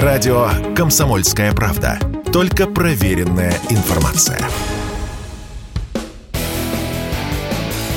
Радио 0.00 0.48
«Комсомольская 0.74 1.52
правда». 1.52 1.98
Только 2.32 2.66
проверенная 2.66 3.52
информация. 3.68 4.38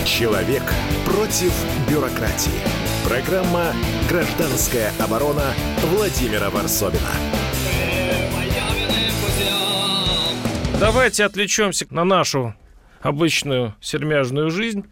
Человек 0.05 0.63
против 1.05 1.53
бюрократии. 1.89 2.51
Программа 3.07 3.71
«Гражданская 4.09 4.91
оборона» 4.99 5.53
Владимира 5.83 6.49
Варсовина. 6.49 6.99
Давайте 10.77 11.23
отвлечемся 11.23 11.85
на 11.91 12.03
нашу 12.03 12.55
обычную 12.99 13.73
сермяжную 13.79 14.51
жизнь. 14.51 14.83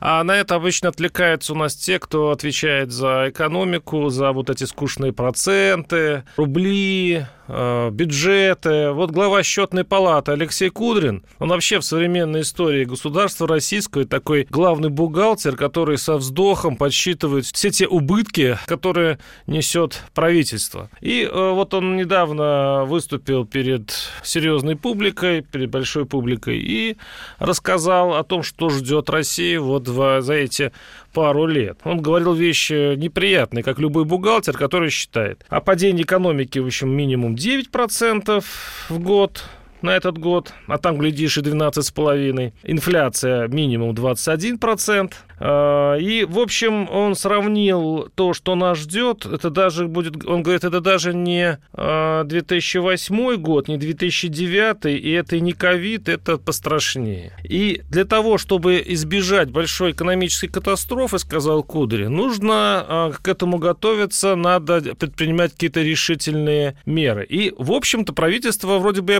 А 0.00 0.22
на 0.24 0.36
это 0.36 0.54
обычно 0.54 0.88
отвлекаются 0.88 1.52
у 1.52 1.56
нас 1.56 1.74
те, 1.74 1.98
кто 1.98 2.30
отвечает 2.30 2.92
за 2.92 3.26
экономику, 3.28 4.08
за 4.08 4.32
вот 4.32 4.50
эти 4.50 4.64
скучные 4.64 5.12
проценты, 5.12 6.24
рубли, 6.36 7.26
э, 7.48 7.90
бюджеты. 7.90 8.90
Вот 8.92 9.10
глава 9.10 9.42
счетной 9.42 9.84
палаты 9.84 10.32
Алексей 10.32 10.70
Кудрин, 10.70 11.24
он 11.38 11.50
вообще 11.50 11.78
в 11.78 11.84
современной 11.84 12.42
истории 12.42 12.84
государства 12.84 13.46
российского 13.46 14.04
такой 14.04 14.46
главный 14.50 14.88
бухгалтер, 14.88 15.56
который 15.56 15.98
со 15.98 16.16
вздохом 16.16 16.76
подсчитывает 16.76 17.46
все 17.46 17.70
те 17.70 17.86
убытки, 17.86 18.58
которые 18.66 19.18
несет 19.46 20.02
правительство. 20.14 20.90
И 21.00 21.22
э, 21.22 21.50
вот 21.50 21.74
он 21.74 21.96
недавно 21.96 22.84
выступил 22.84 23.46
перед 23.46 23.92
серьезной 24.22 24.76
публикой, 24.76 25.42
перед 25.42 25.70
большой 25.70 26.06
публикой 26.06 26.58
и 26.58 26.96
рассказал 27.38 28.14
о 28.14 28.24
том, 28.24 28.42
что 28.42 28.70
ждет 28.70 29.10
Россию 29.52 29.64
вот 29.64 29.88
в, 29.88 30.22
за 30.22 30.34
эти 30.34 30.72
пару 31.12 31.46
лет. 31.46 31.78
Он 31.84 32.00
говорил 32.00 32.32
вещи 32.32 32.96
неприятные, 32.96 33.62
как 33.62 33.78
любой 33.78 34.04
бухгалтер, 34.04 34.56
который 34.56 34.90
считает. 34.90 35.44
О 35.48 35.60
падении 35.60 36.02
экономики, 36.02 36.58
в 36.58 36.66
общем, 36.66 36.88
минимум 36.90 37.34
9% 37.34 38.44
в 38.88 38.98
год, 38.98 39.44
на 39.82 39.90
этот 39.90 40.18
год, 40.18 40.52
а 40.66 40.78
там, 40.78 40.98
глядишь, 40.98 41.38
и 41.38 41.40
12,5. 41.40 42.52
Инфляция 42.64 43.48
минимум 43.48 43.94
21%. 43.94 45.12
А, 45.44 45.96
и, 45.96 46.24
в 46.24 46.38
общем, 46.38 46.88
он 46.88 47.16
сравнил 47.16 48.08
то, 48.14 48.32
что 48.32 48.54
нас 48.54 48.78
ждет, 48.78 49.26
это 49.26 49.50
даже 49.50 49.88
будет, 49.88 50.24
он 50.24 50.44
говорит, 50.44 50.62
это 50.62 50.80
даже 50.80 51.14
не 51.14 51.58
2008 51.74 53.34
а, 53.34 53.36
год, 53.38 53.66
не 53.66 53.76
2009, 53.76 54.84
и 54.84 55.10
это 55.10 55.40
не 55.40 55.52
ковид, 55.52 56.08
это 56.08 56.38
пострашнее. 56.38 57.32
И 57.42 57.82
для 57.90 58.04
того, 58.04 58.38
чтобы 58.38 58.82
избежать 58.86 59.50
большой 59.50 59.90
экономической 59.90 60.46
катастрофы, 60.46 61.18
сказал 61.18 61.64
Кудри, 61.64 62.06
нужно 62.06 62.52
а, 62.54 63.10
к 63.10 63.26
этому 63.26 63.58
готовиться, 63.58 64.36
надо 64.36 64.94
предпринимать 64.94 65.52
какие-то 65.52 65.82
решительные 65.82 66.76
меры. 66.86 67.26
И, 67.28 67.52
в 67.58 67.72
общем-то, 67.72 68.12
правительство 68.12 68.78
вроде 68.78 69.00
бы 69.00 69.14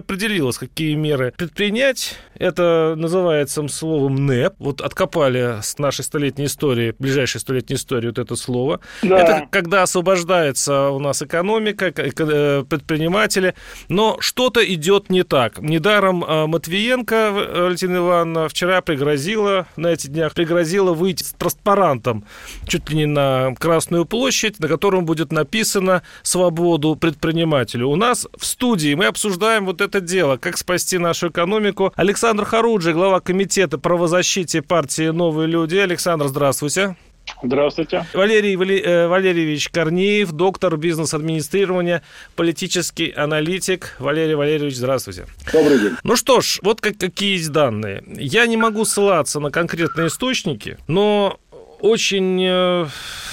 определилось, 0.52 0.58
какие 0.58 0.94
меры 0.94 1.32
предпринять. 1.36 2.16
Это 2.34 2.94
называется 2.96 3.66
словом 3.68 4.26
НЭП. 4.26 4.54
Вот 4.58 4.80
откопали 4.80 5.60
с 5.62 5.78
нашей 5.78 6.04
столетней 6.04 6.46
истории, 6.46 6.94
ближайшей 6.98 7.40
столетней 7.40 7.76
истории 7.76 8.08
вот 8.08 8.18
это 8.18 8.36
слово. 8.36 8.80
Да. 9.02 9.18
Это 9.18 9.48
когда 9.50 9.82
освобождается 9.82 10.90
у 10.90 10.98
нас 10.98 11.22
экономика, 11.22 11.92
э, 11.94 12.64
предприниматели, 12.68 13.54
но 13.88 14.16
что-то 14.20 14.60
идет 14.64 15.10
не 15.10 15.22
так. 15.22 15.60
Недаром 15.60 16.24
э, 16.24 16.46
Матвиенко 16.46 17.30
Валентина 17.54 17.96
Ивановна 17.98 18.48
вчера 18.48 18.80
пригрозила, 18.80 19.66
на 19.76 19.88
этих 19.88 20.10
днях 20.10 20.34
пригрозила 20.34 20.92
выйти 20.92 21.22
с 21.22 21.32
транспарантом 21.32 22.24
чуть 22.66 22.90
ли 22.90 22.96
не 22.96 23.06
на 23.06 23.54
Красную 23.58 24.04
площадь, 24.04 24.58
на 24.58 24.68
котором 24.68 25.04
будет 25.04 25.32
написано 25.32 26.02
«Свободу 26.22 26.96
предпринимателю». 26.96 27.88
У 27.88 27.96
нас 27.96 28.26
в 28.36 28.44
студии 28.44 28.94
мы 28.94 29.06
обсуждаем 29.06 29.66
вот 29.66 29.80
это 29.80 30.00
дело, 30.00 30.36
как 30.42 30.58
спасти 30.58 30.98
нашу 30.98 31.28
экономику. 31.28 31.92
Александр 31.96 32.44
Харуджи, 32.44 32.92
глава 32.92 33.20
комитета 33.20 33.78
правозащиты 33.78 34.60
партии 34.60 35.08
«Новые 35.08 35.46
люди». 35.46 35.76
Александр 35.76 36.26
здравствуйте. 36.26 36.96
Здравствуйте. 37.42 38.04
Валерий 38.12 38.56
э, 38.80 39.06
Валерьевич 39.06 39.68
Корнеев, 39.68 40.32
доктор 40.32 40.76
бизнес-администрирования, 40.76 42.02
политический 42.34 43.10
аналитик. 43.10 43.94
Валерий 44.00 44.34
Валерьевич, 44.34 44.76
здравствуйте. 44.76 45.26
Добрый 45.52 45.78
день. 45.78 45.92
Ну 46.02 46.16
что 46.16 46.40
ж, 46.40 46.58
вот 46.62 46.80
как, 46.80 46.98
какие 46.98 47.36
есть 47.36 47.52
данные. 47.52 48.02
Я 48.08 48.46
не 48.46 48.56
могу 48.56 48.84
ссылаться 48.84 49.38
на 49.38 49.52
конкретные 49.52 50.08
источники, 50.08 50.78
но 50.88 51.38
очень 51.82 52.40
э, 52.42 52.86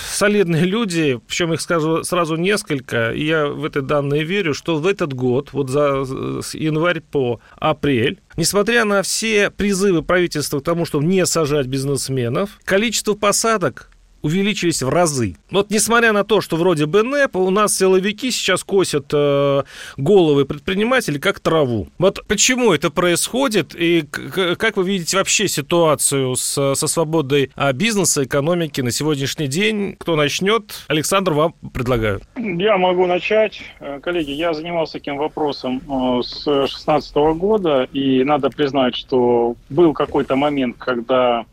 солидные 0.09 0.63
люди, 0.63 1.21
причем 1.27 1.53
их 1.53 1.61
скажу 1.61 2.03
сразу 2.03 2.35
несколько, 2.35 3.11
и 3.11 3.25
я 3.25 3.47
в 3.47 3.63
эти 3.63 3.79
данные 3.79 4.23
верю, 4.23 4.53
что 4.53 4.77
в 4.77 4.87
этот 4.87 5.13
год, 5.13 5.53
вот 5.53 5.69
за 5.69 6.03
с 6.41 6.55
январь 6.55 6.99
по 6.99 7.39
апрель, 7.57 8.19
несмотря 8.35 8.85
на 8.85 9.03
все 9.03 9.51
призывы 9.51 10.01
правительства 10.01 10.59
к 10.59 10.63
тому, 10.63 10.85
чтобы 10.85 11.05
не 11.05 11.25
сажать 11.25 11.67
бизнесменов, 11.67 12.59
количество 12.65 13.13
посадок 13.13 13.91
увеличились 14.21 14.81
в 14.81 14.89
разы. 14.89 15.35
Вот 15.51 15.69
несмотря 15.69 16.13
на 16.13 16.23
то, 16.23 16.41
что 16.41 16.57
вроде 16.57 16.85
бы 16.85 17.03
НЭП, 17.03 17.35
у 17.37 17.49
нас 17.49 17.77
силовики 17.77 18.31
сейчас 18.31 18.63
косят 18.63 19.07
э, 19.13 19.63
головы 19.97 20.45
предпринимателей 20.45 21.19
как 21.19 21.39
траву. 21.39 21.87
Вот 21.97 22.25
почему 22.27 22.73
это 22.73 22.89
происходит 22.89 23.75
и 23.75 24.03
как 24.03 24.77
вы 24.77 24.83
видите 24.83 25.17
вообще 25.17 25.47
ситуацию 25.47 26.35
с, 26.35 26.75
со 26.75 26.87
свободой 26.87 27.51
а, 27.55 27.73
бизнеса, 27.73 28.23
экономики 28.23 28.81
на 28.81 28.91
сегодняшний 28.91 29.47
день? 29.47 29.95
Кто 29.99 30.15
начнет? 30.15 30.85
Александр, 30.87 31.33
вам 31.33 31.53
предлагаю. 31.73 32.21
Я 32.37 32.77
могу 32.77 33.05
начать. 33.05 33.61
Э, 33.79 33.99
коллеги, 34.01 34.31
я 34.31 34.53
занимался 34.53 34.97
этим 34.97 35.17
вопросом 35.17 35.77
э, 35.77 36.21
с 36.23 36.43
2016 36.43 37.15
года, 37.37 37.83
и 37.93 38.23
надо 38.23 38.49
признать, 38.49 38.95
что 38.95 39.55
был 39.69 39.93
какой-то 39.93 40.35
момент, 40.35 40.77
когда 40.77 41.45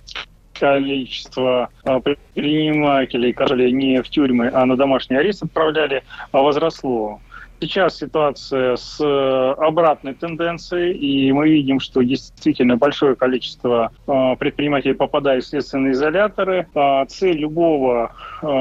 количество 0.59 1.69
а, 1.85 2.01
предпринимателей, 2.01 3.33
которые 3.33 3.73
не 3.73 4.03
в 4.03 4.09
тюрьмы, 4.09 4.51
а 4.53 4.65
на 4.67 4.77
домашний 4.77 5.17
арест 5.17 5.43
отправляли, 5.43 6.03
а 6.33 6.43
возросло. 6.43 7.21
Сейчас 7.59 7.97
ситуация 7.97 8.77
с 8.77 9.01
э, 9.01 9.55
обратной 9.57 10.13
тенденцией, 10.13 10.93
и 10.93 11.33
мы 11.33 11.49
видим, 11.49 11.81
что 11.81 12.03
действительно 12.03 12.77
большое 12.77 13.17
количество 13.17 13.93
а, 14.07 14.37
предпринимателей 14.37 14.93
попадает 14.93 15.43
в 15.43 15.47
следственные 15.49 15.93
изоляторы. 15.93 16.67
Цель 17.09 17.39
любого 17.39 18.13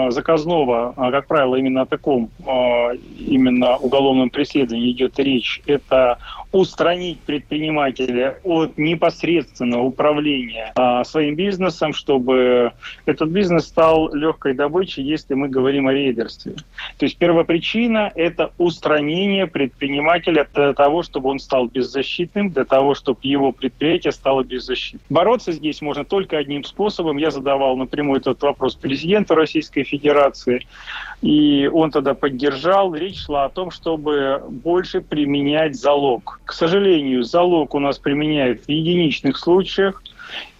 заказного, 0.10 0.94
как 0.96 1.28
правило, 1.28 1.58
именно 1.58 1.82
о 1.82 1.86
таком 1.86 2.30
именно 3.20 3.76
уголовном 3.76 4.30
преследовании 4.30 4.92
идет 4.92 5.20
речь, 5.20 5.62
это 5.66 6.18
устранить 6.56 7.20
предпринимателя 7.20 8.40
от 8.46 8.78
непосредственного 8.78 9.84
управления 9.84 10.72
а, 10.76 11.04
своим 11.04 11.36
бизнесом, 11.36 11.94
чтобы 11.94 12.72
этот 13.06 13.30
бизнес 13.30 13.66
стал 13.66 14.14
легкой 14.16 14.54
добычей, 14.54 15.04
если 15.04 15.34
мы 15.34 15.50
говорим 15.50 15.90
о 15.90 15.94
рейдерстве. 15.94 16.54
То 16.98 17.06
есть 17.06 17.18
первопричина– 17.18 18.10
это 18.16 18.54
устранение 18.58 19.48
предпринимателя 19.48 20.48
для 20.54 20.72
того, 20.72 21.04
чтобы 21.04 21.30
он 21.30 21.40
стал 21.40 21.68
беззащитным, 21.68 22.52
для 22.52 22.64
того, 22.64 22.96
чтобы 22.96 23.20
его 23.24 23.52
предприятие 23.52 24.14
стало 24.14 24.46
беззащитным. 24.46 25.02
Бороться 25.10 25.52
здесь 25.52 25.82
можно 25.82 26.06
только 26.06 26.38
одним 26.38 26.64
способом. 26.64 27.18
Я 27.18 27.32
задавал 27.32 27.76
напрямую 27.76 28.22
этот 28.22 28.42
вопрос 28.44 28.76
президенту 28.76 29.36
Российской 29.36 29.84
Федерации, 29.84 30.66
и 31.26 31.68
он 31.68 31.90
тогда 31.90 32.14
поддержал. 32.14 32.94
Речь 32.94 33.26
шла 33.26 33.46
о 33.46 33.50
том, 33.50 33.72
чтобы 33.72 34.44
больше 34.48 35.02
применять 35.02 35.76
залог 35.76 36.36
к 36.46 36.54
сожалению, 36.54 37.24
залог 37.24 37.74
у 37.74 37.80
нас 37.80 37.98
применяют 37.98 38.66
в 38.66 38.70
единичных 38.70 39.38
случаях, 39.38 40.04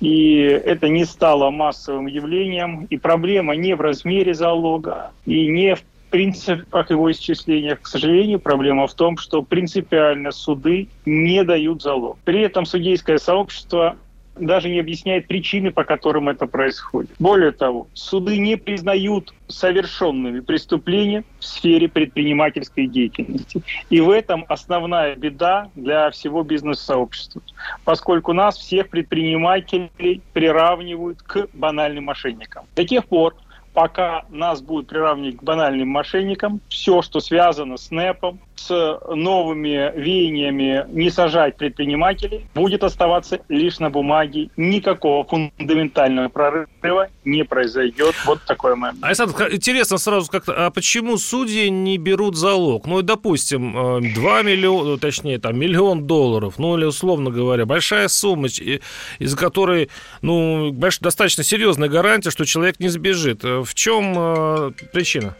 и 0.02 0.38
это 0.40 0.90
не 0.90 1.06
стало 1.06 1.52
массовым 1.52 2.08
явлением. 2.08 2.86
И 2.90 2.98
проблема 2.98 3.56
не 3.56 3.76
в 3.76 3.82
размере 3.82 4.34
залога, 4.34 5.12
и 5.26 5.48
не 5.48 5.76
в 5.76 5.84
принципах 6.10 6.90
его 6.90 7.12
исчисления. 7.12 7.76
К 7.76 7.88
сожалению, 7.88 8.40
проблема 8.40 8.88
в 8.88 8.94
том, 8.94 9.18
что 9.18 9.44
принципиально 9.44 10.32
суды 10.32 10.88
не 11.06 11.44
дают 11.44 11.84
залог. 11.84 12.18
При 12.24 12.42
этом 12.42 12.66
судейское 12.66 13.18
сообщество 13.18 13.96
даже 14.36 14.70
не 14.70 14.80
объясняет 14.80 15.28
причины, 15.28 15.72
по 15.72 15.84
которым 15.84 16.30
это 16.30 16.48
происходит. 16.48 17.12
Более 17.20 17.52
того, 17.52 17.88
суды 17.94 18.38
не 18.38 18.58
признают 18.58 19.34
совершенными 19.48 20.40
преступления 20.40 21.24
в 21.40 21.46
сфере 21.46 21.88
предпринимательской 21.88 22.88
деятельности. 22.88 23.62
И 23.90 24.02
в 24.02 24.10
этом 24.10 24.46
основная 24.50 25.16
беда 25.16 25.70
для 25.76 26.10
всего 26.12 26.44
бизнес-сообщества, 26.44 27.42
поскольку 27.84 28.34
нас 28.34 28.58
всех 28.58 28.90
предпринимателей 28.90 30.22
приравнивают 30.34 31.22
к 31.22 31.48
банальным 31.54 32.06
мошенникам. 32.06 32.66
До 32.76 32.86
тех 32.86 33.06
пор, 33.06 33.36
пока 33.74 34.26
нас 34.30 34.62
будут 34.62 34.88
приравнивать 34.88 35.38
к 35.38 35.44
банальным 35.44 35.90
мошенникам, 35.90 36.62
все, 36.70 37.02
что 37.02 37.20
связано 37.20 37.78
с 37.78 37.92
НЭПом, 37.92 38.40
с 38.66 39.00
новыми 39.10 39.92
веяниями 40.00 40.86
не 40.90 41.10
сажать 41.10 41.58
предпринимателей 41.58 42.48
будет 42.56 42.84
оставаться 42.84 43.40
лишь 43.50 43.80
на 43.80 43.90
бумаге. 43.90 44.50
Никакого 44.58 45.26
фундаментального 45.26 46.30
прорыва 46.30 47.10
не 47.24 47.44
произойдет. 47.44 48.16
Вот 48.26 48.42
такой 48.46 48.76
момент. 48.76 49.00
Александр, 49.04 49.54
интересно 49.54 49.98
сразу 49.98 50.30
как-то, 50.32 50.66
а 50.66 50.72
почему 50.72 51.18
судьи 51.18 51.70
не 51.70 51.98
берут 51.98 52.36
залог? 52.36 52.88
Ну, 52.88 53.02
допустим, 53.02 53.74
2 54.14 54.40
э, 54.40 54.44
миллиона, 54.44 54.98
точнее, 54.98 55.40
там, 55.40 55.58
миллион 55.58 56.08
долларов, 56.08 56.56
ну, 56.58 56.78
или 56.78 56.86
условно 56.86 57.30
говоря, 57.30 57.66
большая 57.66 58.08
сумма, 58.08 58.48
из 58.48 59.36
которой, 59.36 59.90
ну, 60.22 60.72
достаточно 60.72 61.44
серьезная 61.44 61.90
гарантия, 61.90 62.32
что 62.32 62.46
человек 62.46 62.80
не 62.80 62.88
сбежит. 62.88 63.44
Э, 63.44 63.64
в 63.64 63.74
чем 63.76 64.14
э, 64.18 64.72
причина? 64.92 65.36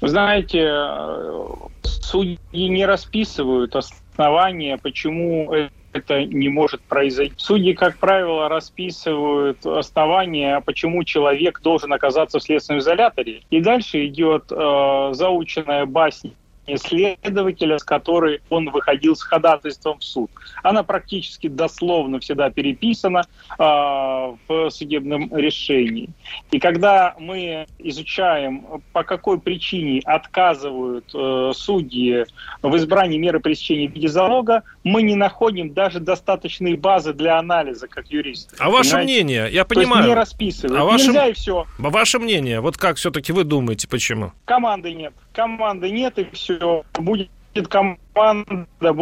Вы 0.00 0.08
знаете, 0.08 0.68
э, 0.70 1.46
судьи 1.82 2.38
не 2.52 2.86
расписывают 2.86 3.74
основания, 3.76 4.78
почему 4.78 5.52
это 5.92 6.24
не 6.24 6.48
может 6.48 6.80
произойти. 6.82 7.34
Судьи, 7.36 7.74
как 7.74 7.98
правило, 7.98 8.48
расписывают 8.48 9.64
основания, 9.66 10.60
почему 10.60 11.04
человек 11.04 11.60
должен 11.62 11.92
оказаться 11.92 12.38
в 12.38 12.42
следственном 12.42 12.80
изоляторе. 12.80 13.42
И 13.50 13.60
дальше 13.60 14.06
идет 14.06 14.50
э, 14.50 15.10
заученная 15.12 15.86
басня 15.86 16.32
следователя, 16.76 17.78
с 17.78 17.84
которой 17.84 18.40
он 18.50 18.70
выходил 18.70 19.16
с 19.16 19.22
ходатайством 19.22 19.98
в 19.98 20.04
суд. 20.04 20.30
Она 20.62 20.82
практически 20.82 21.48
дословно 21.48 22.20
всегда 22.20 22.50
переписана 22.50 23.24
э, 23.58 23.62
в 23.62 24.70
судебном 24.70 25.34
решении. 25.36 26.10
И 26.50 26.58
когда 26.58 27.14
мы 27.18 27.66
изучаем, 27.78 28.82
по 28.92 29.02
какой 29.02 29.40
причине 29.40 30.00
отказывают 30.04 31.10
э, 31.14 31.52
судьи 31.54 32.24
в 32.62 32.76
избрании 32.76 33.18
меры 33.18 33.40
пресечения 33.40 33.88
в 33.88 33.92
виде 33.92 34.08
залога, 34.08 34.62
мы 34.84 35.02
не 35.02 35.14
находим 35.14 35.72
даже 35.72 36.00
достаточной 36.00 36.76
базы 36.76 37.12
для 37.12 37.38
анализа, 37.38 37.88
как 37.88 38.06
юрист. 38.08 38.54
А 38.58 38.70
ваше 38.70 38.90
Понимаете? 38.90 39.12
мнение? 39.12 39.48
Я 39.50 39.64
понимаю. 39.64 39.88
То 39.90 39.98
есть 39.98 40.08
не 40.08 40.14
расписывают. 40.14 40.80
А 40.80 40.84
ваше... 40.84 41.06
Нельзя 41.06 41.26
и 41.28 41.32
все. 41.32 41.66
А 41.78 41.90
ваше 41.90 42.18
мнение? 42.18 42.60
Вот 42.60 42.76
как 42.76 42.96
все-таки 42.96 43.32
вы 43.32 43.44
думаете, 43.44 43.88
почему? 43.88 44.32
Команды 44.44 44.92
нет. 44.92 45.12
Команды 45.32 45.90
нет, 45.90 46.18
и 46.18 46.24
все. 46.32 46.84
Будет 46.94 47.30
команда, 47.68 48.92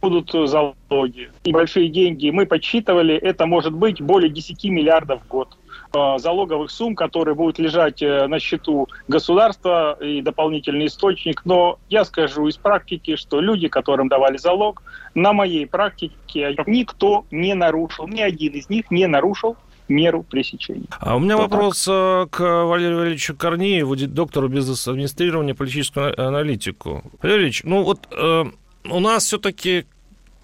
будут 0.00 0.30
залоги. 0.32 1.30
И 1.44 1.52
большие 1.52 1.88
деньги. 1.88 2.30
Мы 2.30 2.46
подсчитывали, 2.46 3.14
это 3.14 3.46
может 3.46 3.72
быть 3.72 4.00
более 4.00 4.30
10 4.30 4.64
миллиардов 4.64 5.22
в 5.22 5.28
год 5.28 5.56
э, 5.94 6.18
залоговых 6.18 6.70
сумм, 6.70 6.94
которые 6.94 7.34
будут 7.34 7.58
лежать 7.58 8.02
э, 8.02 8.26
на 8.26 8.38
счету 8.38 8.88
государства 9.08 9.98
и 10.00 10.22
дополнительный 10.22 10.86
источник. 10.86 11.42
Но 11.44 11.78
я 11.88 12.04
скажу 12.04 12.46
из 12.48 12.56
практики, 12.56 13.16
что 13.16 13.40
люди, 13.40 13.68
которым 13.68 14.08
давали 14.08 14.38
залог, 14.38 14.82
на 15.14 15.32
моей 15.32 15.66
практике 15.66 16.56
никто 16.66 17.26
не 17.30 17.54
нарушил, 17.54 18.06
ни 18.06 18.20
один 18.20 18.52
из 18.54 18.70
них 18.70 18.90
не 18.90 19.06
нарушил 19.06 19.56
меру 19.90 20.22
пресечения. 20.22 20.86
А 21.00 21.16
у 21.16 21.18
меня 21.18 21.36
вот 21.36 21.50
вопрос 21.50 21.84
так. 21.84 21.94
Э, 21.94 22.26
к 22.30 22.40
Валерию 22.40 22.98
Валерьевичу 22.98 23.36
Корнееву, 23.36 23.96
доктору 23.96 24.48
бизнес-администрирования, 24.48 25.54
политическому 25.54 26.12
аналитику. 26.16 27.02
Валерий 27.20 27.40
Валерьевич, 27.40 27.62
ну 27.64 27.82
вот 27.82 28.08
э, 28.10 28.44
у 28.84 29.00
нас 29.00 29.24
все-таки 29.24 29.86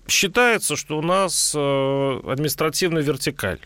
считается, 0.08 0.76
что 0.76 0.98
у 0.98 1.02
нас 1.02 1.54
э, 1.56 2.20
административная 2.28 3.02
вертикаль. 3.02 3.60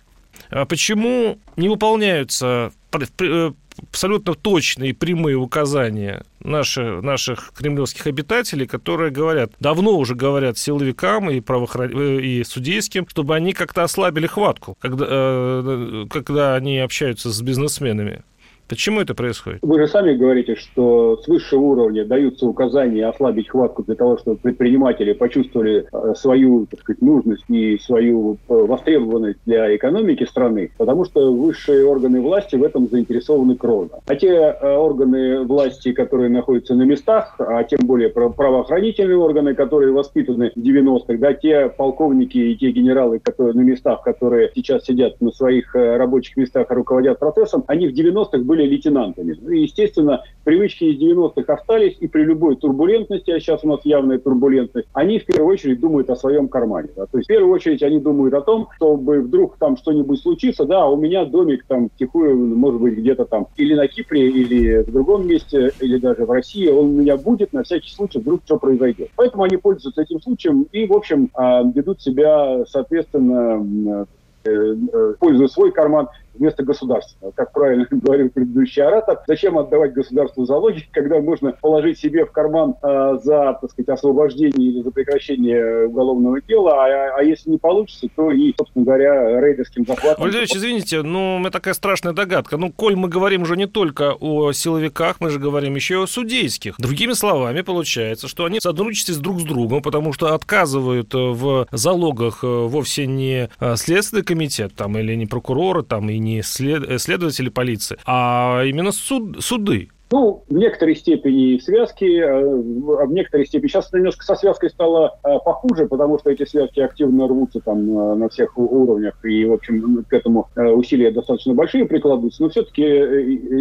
А 0.50 0.64
почему 0.64 1.38
не 1.56 1.68
выполняются 1.68 2.72
э, 2.92 3.52
абсолютно 3.88 4.34
точные 4.34 4.94
прямые 4.94 5.36
указания 5.36 6.24
наши, 6.40 7.00
наших 7.00 7.52
кремлевских 7.54 8.06
обитателей, 8.06 8.66
которые 8.66 9.10
говорят, 9.10 9.52
давно 9.60 9.96
уже 9.96 10.14
говорят 10.14 10.58
силовикам 10.58 11.30
и, 11.30 11.40
правоохран... 11.40 11.90
Э, 11.96 12.20
и 12.20 12.44
судейским, 12.44 13.06
чтобы 13.08 13.36
они 13.36 13.52
как-то 13.52 13.84
ослабили 13.84 14.26
хватку, 14.26 14.76
когда, 14.80 15.06
э, 15.08 16.06
когда 16.10 16.54
они 16.56 16.78
общаются 16.78 17.30
с 17.30 17.40
бизнесменами. 17.40 18.22
Почему 18.70 19.00
это 19.00 19.16
происходит? 19.16 19.58
Вы 19.62 19.80
же 19.80 19.88
сами 19.88 20.14
говорите, 20.14 20.54
что 20.54 21.16
с 21.16 21.26
высшего 21.26 21.60
уровня 21.60 22.04
даются 22.04 22.46
указания 22.46 23.04
ослабить 23.04 23.48
хватку 23.48 23.82
для 23.82 23.96
того, 23.96 24.16
чтобы 24.16 24.36
предприниматели 24.36 25.12
почувствовали 25.12 25.88
э, 25.92 26.14
свою 26.14 26.66
так 26.66 26.78
сказать, 26.78 27.02
нужность 27.02 27.42
и 27.48 27.78
свою 27.78 28.34
э, 28.34 28.54
востребованность 28.54 29.40
для 29.44 29.74
экономики 29.74 30.22
страны, 30.22 30.70
потому 30.78 31.04
что 31.04 31.32
высшие 31.32 31.84
органы 31.84 32.20
власти 32.20 32.54
в 32.54 32.62
этом 32.62 32.86
заинтересованы 32.86 33.56
кровно. 33.56 33.98
А 34.06 34.14
те 34.14 34.28
э, 34.28 34.76
органы 34.76 35.42
власти, 35.42 35.92
которые 35.92 36.30
находятся 36.30 36.76
на 36.76 36.82
местах, 36.82 37.34
а 37.40 37.64
тем 37.64 37.80
более 37.82 38.08
правоохранительные 38.10 39.16
органы, 39.16 39.56
которые 39.56 39.90
воспитаны 39.90 40.52
в 40.54 40.60
90-х, 40.60 41.16
да, 41.18 41.34
те 41.34 41.70
полковники 41.70 42.38
и 42.38 42.56
те 42.56 42.70
генералы, 42.70 43.18
которые 43.18 43.54
на 43.54 43.62
местах, 43.62 44.02
которые 44.04 44.52
сейчас 44.54 44.84
сидят 44.84 45.20
на 45.20 45.32
своих 45.32 45.74
рабочих 45.74 46.36
местах 46.36 46.70
и 46.70 46.74
руководят 46.74 47.18
процессом, 47.18 47.64
они 47.66 47.88
в 47.88 47.98
90-х 47.98 48.38
были 48.38 48.59
были 48.60 48.74
лейтенантами. 48.74 49.36
Ну 49.40 49.50
и, 49.50 49.62
естественно, 49.62 50.22
привычки 50.44 50.84
из 50.84 51.00
90-х 51.00 51.52
остались, 51.52 51.96
и 52.00 52.08
при 52.08 52.22
любой 52.22 52.56
турбулентности, 52.56 53.30
а 53.30 53.40
сейчас 53.40 53.64
у 53.64 53.68
нас 53.68 53.80
явная 53.84 54.18
турбулентность, 54.18 54.88
они 54.92 55.18
в 55.18 55.26
первую 55.26 55.52
очередь 55.52 55.80
думают 55.80 56.10
о 56.10 56.16
своем 56.16 56.48
кармане. 56.48 56.88
Да? 56.96 57.06
То 57.06 57.18
есть 57.18 57.26
в 57.26 57.28
первую 57.28 57.52
очередь 57.52 57.82
они 57.82 58.00
думают 58.00 58.34
о 58.34 58.40
том, 58.40 58.68
чтобы 58.76 59.20
вдруг 59.20 59.56
там 59.58 59.76
что-нибудь 59.76 60.20
случится, 60.20 60.64
да, 60.64 60.86
у 60.86 60.96
меня 60.96 61.24
домик 61.24 61.64
там 61.66 61.90
тихую, 61.98 62.36
может 62.36 62.80
быть, 62.80 62.98
где-то 62.98 63.24
там 63.24 63.46
или 63.56 63.74
на 63.74 63.88
Кипре, 63.88 64.28
или 64.28 64.82
в 64.82 64.92
другом 64.92 65.26
месте, 65.26 65.72
или 65.80 65.98
даже 65.98 66.24
в 66.24 66.30
России, 66.30 66.68
он 66.68 66.86
у 66.86 67.00
меня 67.00 67.16
будет 67.16 67.52
на 67.52 67.62
всякий 67.62 67.90
случай, 67.90 68.18
вдруг 68.18 68.40
что 68.44 68.58
произойдет. 68.58 69.10
Поэтому 69.16 69.44
они 69.44 69.56
пользуются 69.56 70.02
этим 70.02 70.20
случаем 70.20 70.66
и, 70.72 70.86
в 70.86 70.92
общем, 70.92 71.30
а, 71.34 71.62
ведут 71.62 72.00
себя, 72.00 72.64
соответственно, 72.66 74.06
э, 74.44 74.50
э, 74.92 75.14
пользуя 75.18 75.48
свой 75.48 75.70
карман 75.70 76.08
вместо 76.40 76.64
государственного. 76.64 77.32
Как 77.32 77.52
правильно 77.52 77.86
говорил 77.90 78.30
предыдущий 78.30 78.82
оратор, 78.82 79.20
зачем 79.28 79.58
отдавать 79.58 79.92
государству 79.92 80.44
залоги, 80.44 80.88
когда 80.92 81.20
можно 81.20 81.52
положить 81.60 81.98
себе 81.98 82.24
в 82.24 82.32
карман 82.32 82.74
э, 82.82 83.18
за, 83.22 83.58
так 83.60 83.70
сказать, 83.70 83.88
освобождение 83.90 84.70
или 84.70 84.82
за 84.82 84.90
прекращение 84.90 85.86
уголовного 85.86 86.40
дела, 86.40 86.84
а, 86.84 87.18
а 87.18 87.22
если 87.22 87.50
не 87.50 87.58
получится, 87.58 88.08
то 88.16 88.30
и, 88.32 88.54
собственно 88.56 88.84
говоря, 88.84 89.40
рейдерским 89.40 89.86
захватом. 89.86 90.24
Валерий 90.24 90.46
извините, 90.46 91.02
ну, 91.02 91.38
меня 91.38 91.50
такая 91.50 91.74
страшная 91.74 92.12
догадка. 92.12 92.56
Ну, 92.56 92.72
коль 92.72 92.96
мы 92.96 93.08
говорим 93.08 93.42
уже 93.42 93.56
не 93.56 93.66
только 93.66 94.14
о 94.18 94.52
силовиках, 94.52 95.16
мы 95.20 95.30
же 95.30 95.38
говорим 95.38 95.74
еще 95.74 95.94
и 95.94 95.96
о 95.98 96.06
судейских. 96.06 96.76
Другими 96.78 97.12
словами, 97.12 97.60
получается, 97.60 98.28
что 98.28 98.46
они 98.46 98.60
сотрудничают 98.60 99.20
друг 99.20 99.40
с 99.40 99.44
другом, 99.44 99.82
потому 99.82 100.12
что 100.12 100.34
отказывают 100.34 101.12
в 101.12 101.66
залогах 101.70 102.42
э, 102.42 102.46
вовсе 102.46 103.06
не 103.06 103.50
э, 103.60 103.76
Следственный 103.76 104.22
комитет 104.22 104.74
там, 104.74 104.96
или 104.96 105.14
не 105.14 105.26
прокуроры 105.26 105.82
там, 105.82 106.08
и 106.08 106.18
не 106.18 106.29
след... 106.42 106.88
Э, 106.88 106.98
следователи 106.98 107.48
полиции, 107.48 107.98
а 108.06 108.62
именно 108.64 108.92
суд... 108.92 109.44
суды. 109.44 109.90
Ну, 110.12 110.42
в 110.48 110.54
некоторой 110.54 110.96
степени 110.96 111.58
связки, 111.58 112.04
э, 112.04 112.44
в 112.44 113.12
некоторой 113.12 113.46
степени. 113.46 113.68
Сейчас 113.68 113.92
немножко 113.92 114.24
со 114.24 114.34
связкой 114.34 114.70
стало 114.70 115.16
э, 115.22 115.38
похуже, 115.44 115.86
потому 115.86 116.18
что 116.18 116.30
эти 116.30 116.44
связки 116.44 116.80
активно 116.80 117.28
рвутся 117.28 117.60
там 117.60 117.78
э, 117.78 118.14
на 118.16 118.28
всех 118.28 118.58
уровнях, 118.58 119.24
и, 119.24 119.44
в 119.44 119.52
общем, 119.52 120.04
к 120.08 120.12
этому 120.12 120.48
усилия 120.56 121.12
достаточно 121.12 121.54
большие 121.54 121.84
прикладываются, 121.84 122.42
но 122.42 122.48
все-таки 122.48 122.82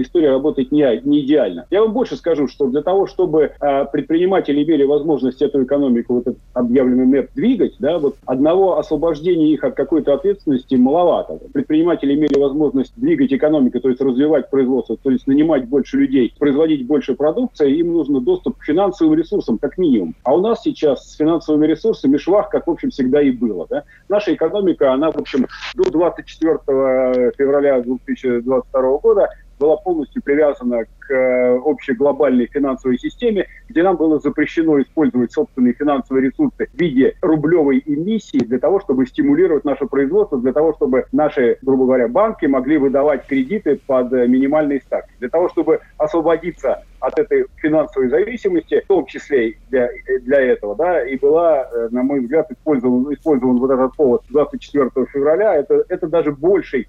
история 0.02 0.32
работает 0.32 0.72
не, 0.72 1.02
не 1.04 1.20
идеально. 1.20 1.68
Я 1.70 1.82
вам 1.82 1.94
больше 1.94 2.16
скажу, 2.16 2.48
что 2.48 2.68
для 2.68 2.82
того, 2.82 3.06
чтобы 3.06 3.52
предприниматели 3.92 4.64
имели 4.64 4.84
возможность 4.84 5.42
эту 5.42 5.64
экономику, 5.64 6.16
вот 6.16 6.28
этот 6.28 6.40
объявленный 6.54 7.06
НЭП 7.06 7.30
двигать, 7.36 7.76
да, 7.80 8.00
вот 8.00 8.16
одного 8.26 8.80
освобождения 8.80 9.54
их 9.54 9.64
от 9.64 9.76
какой-то 9.76 10.14
ответственности 10.14 10.76
маловато. 10.76 11.40
Предприниматели 11.54 12.16
имели 12.16 12.40
возможность 12.40 12.94
двигать 12.96 13.32
экономику, 13.32 13.80
то 13.80 13.90
есть 13.90 14.02
развивать 14.02 14.50
производство, 14.50 14.98
то 14.98 15.12
есть 15.12 15.28
нанимать 15.28 15.68
больше 15.68 15.98
людей, 15.98 16.34
производить 16.40 16.88
больше 16.88 17.16
продукции, 17.16 17.78
им 17.78 17.94
нужно 17.94 18.22
доступ 18.22 18.58
к 18.58 18.64
финансовым 18.64 19.14
ресурсам, 19.14 19.58
как 19.58 19.78
минимум. 19.78 20.16
А 20.24 20.34
у 20.34 20.42
нас 20.42 20.62
сейчас 20.64 21.12
с 21.12 21.16
финансовыми 21.16 21.68
ресурсами 21.68 22.18
швах, 22.18 22.50
как, 22.50 22.68
в 22.68 22.72
общем, 22.72 22.90
всегда 22.90 23.22
и 23.22 23.32
было. 23.32 23.68
Да? 23.70 23.84
Наша 24.08 24.34
экономика, 24.34 24.94
она, 24.94 25.12
в 25.12 25.18
общем, 25.18 25.48
до 25.76 25.90
24 25.90 27.34
февраля 27.38 27.82
2022 27.82 28.98
года 29.00 29.30
была 29.60 29.76
полностью 29.78 30.24
привязана 30.24 30.86
к 31.00 31.14
э, 31.14 31.58
общей 31.60 31.94
глобальной 31.94 32.48
финансовой 32.48 32.98
системе, 32.98 33.48
где 33.68 33.84
нам 33.84 33.98
было 33.98 34.20
запрещено 34.20 34.82
использовать 34.82 35.32
собственные 35.34 35.74
финансовые 35.74 36.28
ресурсы 36.28 36.68
в 36.74 36.80
виде 36.80 37.16
рублевой 37.22 37.84
эмиссии 37.86 38.40
для 38.40 38.60
того, 38.60 38.80
чтобы 38.80 39.06
стимулировать 39.06 39.66
наше 39.66 39.86
производство, 39.86 40.40
для 40.40 40.54
того, 40.54 40.74
чтобы 40.74 41.06
наши, 41.12 41.58
грубо 41.62 41.86
говоря, 41.86 42.08
банки 42.08 42.46
могли 42.46 42.78
выдавать 42.78 43.28
кредиты 43.28 43.80
под 43.86 44.14
э, 44.14 44.28
минимальные 44.28 44.82
ставки. 44.82 45.12
Для 45.20 45.30
того, 45.30 45.50
чтобы 45.50 45.82
освободиться 45.98 46.84
от 47.00 47.20
этой 47.20 47.46
финансовой 47.58 48.10
зависимости, 48.10 48.82
в 48.82 48.88
том 48.88 49.06
числе 49.06 49.56
для, 49.70 49.90
для 50.22 50.42
этого, 50.42 50.76
да, 50.76 51.06
и 51.06 51.18
была, 51.18 51.64
э, 51.64 51.90
на 51.92 52.04
мой 52.04 52.22
взгляд, 52.22 52.50
использован, 52.52 53.14
использован 53.14 53.58
вот 53.58 53.72
этот 53.72 53.96
повод 53.96 54.24
24 54.30 55.06
февраля. 55.08 55.56
Это, 55.56 55.84
это 55.90 56.08
даже 56.08 56.32
больший 56.32 56.88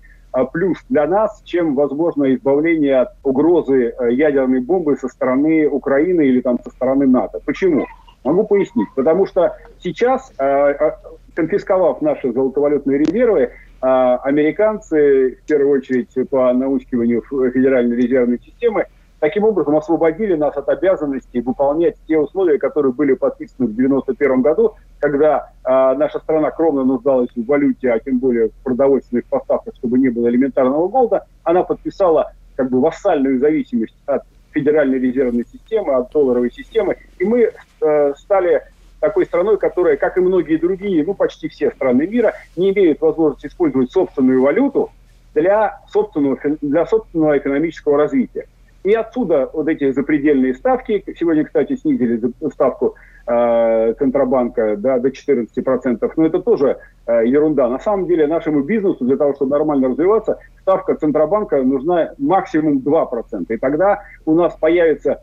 плюс 0.53 0.79
для 0.89 1.07
нас, 1.07 1.43
чем, 1.45 1.75
возможно, 1.75 2.35
избавление 2.35 3.01
от 3.01 3.09
угрозы 3.23 3.95
э, 3.99 4.13
ядерной 4.13 4.61
бомбы 4.61 4.97
со 4.97 5.09
стороны 5.09 5.69
Украины 5.69 6.23
или 6.23 6.41
там 6.41 6.59
со 6.63 6.71
стороны 6.71 7.07
НАТО. 7.07 7.41
Почему? 7.45 7.87
Могу 8.25 8.45
пояснить. 8.45 8.89
Потому 8.95 9.27
что 9.27 9.57
сейчас, 9.83 10.31
конфисковав 11.35 12.03
наши 12.03 12.31
золотовалютные 12.33 12.99
резервы, 12.99 13.53
американцы, 13.81 15.39
в 15.43 15.47
первую 15.47 15.79
очередь 15.79 16.29
по 16.29 16.53
наускиванию 16.53 17.23
Федеральной 17.23 17.97
резервной 17.97 18.39
системы, 18.39 18.85
таким 19.21 19.45
образом 19.45 19.77
освободили 19.77 20.35
нас 20.35 20.57
от 20.57 20.69
обязанности 20.69 21.39
выполнять 21.39 21.97
те 22.09 22.19
условия, 22.19 22.59
которые 22.59 22.93
были 22.93 23.15
подписаны 23.15 23.69
в 23.69 23.73
1991 23.73 24.43
году, 24.43 24.75
когда 25.01 25.51
э, 25.65 25.95
наша 25.97 26.21
страна 26.21 26.51
кровно 26.51 26.85
нуждалась 26.85 27.31
в 27.35 27.45
валюте, 27.47 27.91
а 27.91 27.99
тем 27.99 28.19
более 28.19 28.49
в 28.49 28.55
продовольственных 28.63 29.25
поставках, 29.25 29.75
чтобы 29.77 29.99
не 29.99 30.11
было 30.11 30.29
элементарного 30.29 30.89
голода, 30.89 31.27
она 31.43 31.65
подписала 31.65 32.33
как 32.55 32.71
бы 32.71 32.81
вассальную 32.81 33.41
зависимость 33.41 33.97
от 34.07 34.23
Федеральной 34.53 34.99
резервной 34.99 35.47
системы, 35.51 35.95
от 35.95 36.13
долларовой 36.13 36.53
системы, 36.53 36.97
и 37.19 37.25
мы 37.25 37.51
э, 37.81 38.15
стали 38.17 38.63
такой 39.01 39.25
страной, 39.25 39.57
которая, 39.57 39.97
как 39.97 40.19
и 40.19 40.21
многие 40.21 40.57
другие, 40.57 41.05
ну 41.05 41.15
почти 41.15 41.49
все 41.49 41.71
страны 41.71 42.07
мира, 42.07 42.35
не 42.57 42.71
имеют 42.71 43.01
возможности 43.01 43.47
использовать 43.47 43.91
собственную 43.91 44.43
валюту 44.43 44.91
для 45.35 45.81
собственного, 45.89 46.39
для 46.61 46.85
собственного 46.85 47.39
экономического 47.39 47.97
развития. 47.97 48.47
И 48.83 48.93
отсюда 48.93 49.49
вот 49.53 49.69
эти 49.69 49.93
запредельные 49.93 50.55
ставки. 50.55 51.05
Сегодня, 51.19 51.45
кстати, 51.45 51.77
снизили 51.77 52.21
ставку 52.53 52.97
э, 53.31 53.95
Центробанка 53.99 54.77
да, 54.77 54.99
до 54.99 55.09
14%. 55.09 56.13
Но 56.17 56.27
это 56.27 56.41
тоже 56.41 56.79
э, 57.07 57.27
ерунда. 57.27 57.69
На 57.69 57.79
самом 57.79 58.07
деле 58.07 58.27
нашему 58.27 58.63
бизнесу 58.63 59.05
для 59.05 59.17
того, 59.17 59.35
чтобы 59.35 59.53
нормально 59.53 59.89
развиваться, 59.89 60.39
ставка 60.63 60.95
Центробанка 60.95 61.63
нужна 61.63 62.13
максимум 62.19 62.79
2%. 62.79 63.47
И 63.49 63.57
тогда 63.57 64.03
у 64.27 64.35
нас 64.35 64.57
появится 64.57 65.23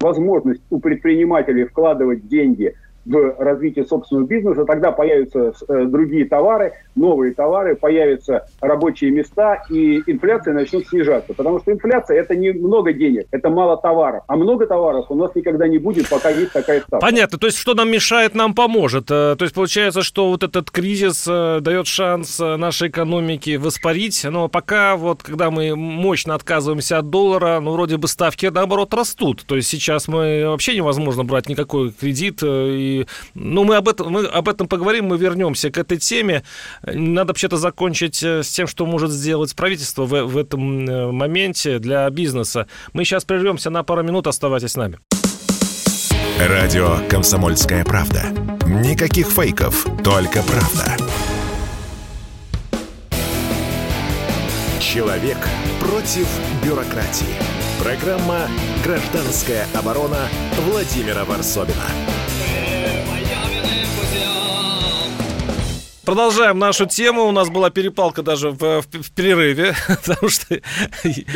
возможность 0.00 0.62
у 0.70 0.78
предпринимателей 0.78 1.64
вкладывать 1.64 2.28
деньги– 2.28 2.74
в 3.06 3.36
развитие 3.38 3.84
собственного 3.84 4.26
бизнеса, 4.26 4.64
тогда 4.64 4.90
появятся 4.90 5.52
э, 5.68 5.84
другие 5.84 6.26
товары, 6.26 6.72
новые 6.96 7.34
товары, 7.34 7.76
появятся 7.76 8.46
рабочие 8.60 9.10
места, 9.10 9.62
и 9.70 10.02
инфляция 10.06 10.54
начнет 10.54 10.86
снижаться. 10.88 11.32
Потому 11.32 11.60
что 11.60 11.72
инфляция– 11.72 12.16
это 12.20 12.34
не 12.34 12.52
много 12.52 12.92
денег, 12.92 13.26
это 13.30 13.48
мало 13.48 13.76
товаров. 13.76 14.24
А 14.26 14.36
много 14.36 14.66
товаров 14.66 15.06
у 15.08 15.14
нас 15.14 15.34
никогда 15.34 15.68
не 15.68 15.78
будет, 15.78 16.08
пока 16.08 16.30
есть 16.30 16.52
такая 16.52 16.80
ставка. 16.80 17.06
Понятно. 17.06 17.38
То 17.38 17.46
есть, 17.46 17.58
что 17.58 17.74
нам 17.74 17.90
мешает, 17.90 18.34
нам 18.34 18.54
поможет. 18.54 19.04
Э, 19.10 19.36
то 19.38 19.42
есть, 19.42 19.54
получается, 19.54 20.02
что 20.02 20.28
вот 20.28 20.42
этот 20.42 20.70
кризис 20.70 21.26
э, 21.28 21.60
дает 21.60 21.86
шанс 21.86 22.40
нашей 22.40 22.88
экономике 22.88 23.58
воспарить, 23.58 24.26
но 24.28 24.48
пока 24.48 24.96
вот, 24.96 25.22
когда 25.22 25.50
мы 25.50 25.76
мощно 25.76 26.34
отказываемся 26.34 26.98
от 26.98 27.10
доллара, 27.10 27.60
ну, 27.60 27.72
вроде 27.72 27.98
бы 27.98 28.08
ставки, 28.08 28.46
наоборот, 28.46 28.92
растут. 28.94 29.44
То 29.46 29.54
есть, 29.54 29.68
сейчас 29.68 30.08
мы 30.08 30.44
вообще 30.46 30.74
невозможно 30.74 31.22
брать 31.22 31.48
никакой 31.48 31.92
кредит 31.92 32.40
и 32.42 32.95
ну, 33.34 33.64
мы 33.64 33.76
об 33.76 33.88
этом, 33.88 34.10
мы 34.10 34.26
об 34.26 34.48
этом 34.48 34.68
поговорим, 34.68 35.06
мы 35.06 35.18
вернемся 35.18 35.70
к 35.70 35.78
этой 35.78 35.98
теме. 35.98 36.42
Надо 36.82 37.28
вообще-то 37.28 37.56
закончить 37.56 38.22
э, 38.22 38.42
с 38.42 38.48
тем, 38.50 38.66
что 38.66 38.86
может 38.86 39.10
сделать 39.10 39.54
правительство 39.54 40.04
в, 40.04 40.24
в 40.24 40.36
этом 40.38 40.88
э, 40.88 41.12
моменте 41.12 41.78
для 41.78 42.08
бизнеса. 42.10 42.66
Мы 42.92 43.04
сейчас 43.04 43.24
прервемся 43.24 43.70
на 43.70 43.82
пару 43.82 44.02
минут, 44.02 44.26
оставайтесь 44.26 44.72
с 44.72 44.76
нами. 44.76 44.98
Радио 46.38 46.98
«Комсомольская 47.08 47.82
правда». 47.84 48.24
Никаких 48.66 49.28
фейков, 49.28 49.86
только 50.04 50.42
правда. 50.42 50.96
Человек 54.80 55.38
против 55.80 56.28
бюрократии. 56.62 57.34
Программа 57.82 58.48
«Гражданская 58.84 59.66
оборона» 59.74 60.28
Владимира 60.68 61.24
Варсобина. 61.24 61.84
Продолжаем 66.06 66.60
нашу 66.60 66.86
тему. 66.86 67.24
У 67.24 67.32
нас 67.32 67.50
была 67.50 67.68
перепалка 67.68 68.22
даже 68.22 68.50
в, 68.50 68.60
в, 68.60 68.84
в 68.84 69.10
перерыве, 69.10 69.74
потому 69.88 70.28
что 70.28 70.60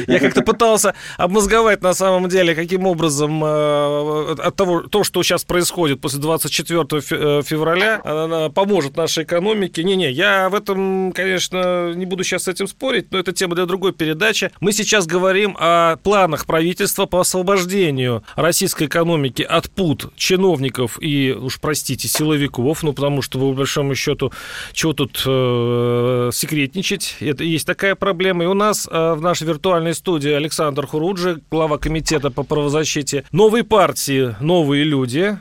я 0.07 0.21
как-то 0.21 0.43
пытался 0.43 0.95
обмозговать 1.19 1.83
на 1.83 1.93
самом 1.93 2.29
деле, 2.29 2.55
каким 2.55 2.87
образом 2.87 3.43
э, 3.45 4.37
от 4.39 4.55
того, 4.55 4.83
то, 4.83 5.03
что 5.03 5.25
сейчас 5.25 5.43
происходит 5.43 6.01
после 6.01 6.21
24 6.21 6.83
э, 6.83 7.43
февраля, 7.45 8.01
она 8.05 8.49
поможет 8.51 8.97
нашей 8.97 9.25
экономике. 9.25 9.83
Не-не, 9.83 10.09
я 10.13 10.49
в 10.49 10.55
этом, 10.55 11.11
конечно, 11.17 11.93
не 11.93 12.07
буду 12.07 12.23
сейчас 12.23 12.45
с 12.45 12.49
этим 12.49 12.69
спорить, 12.69 13.11
но 13.11 13.19
это 13.19 13.33
тема 13.33 13.57
для 13.57 13.67
другой 13.67 13.93
передачи. 13.93 14.53
Мы 14.61 14.71
сейчас 14.71 15.05
говорим 15.05 15.57
о 15.59 15.97
планах 15.97 16.47
правительства 16.47 17.07
по 17.07 17.19
освобождению 17.19 18.23
российской 18.37 18.87
экономики 18.87 19.43
от 19.43 19.69
пут 19.69 20.13
чиновников 20.15 20.97
и, 21.01 21.33
уж 21.37 21.59
простите, 21.59 22.07
силовиков, 22.07 22.85
ну, 22.85 22.93
потому 22.93 23.21
что, 23.21 23.41
по 23.41 23.53
большому 23.53 23.97
счету, 23.97 24.33
чего 24.73 24.93
тут 24.93 25.23
э, 25.27 26.31
секретничать? 26.33 27.17
Это 27.21 27.45
есть 27.45 27.67
такая 27.67 27.95
проблема. 27.95 28.45
И 28.45 28.47
у 28.47 28.55
нас 28.55 28.89
э, 28.91 29.15
в 29.15 29.21
нашей 29.21 29.47
виртуальной 29.47 29.95
студии 29.95 30.31
Александр 30.31 30.87
Хуруджи, 30.87 31.41
глава 31.51 31.79
комитета 31.79 32.31
по 32.31 32.43
правозащите 32.43 33.25
новой 33.33 33.65
партии 33.65 34.35
«Новые 34.41 34.85
люди», 34.85 35.39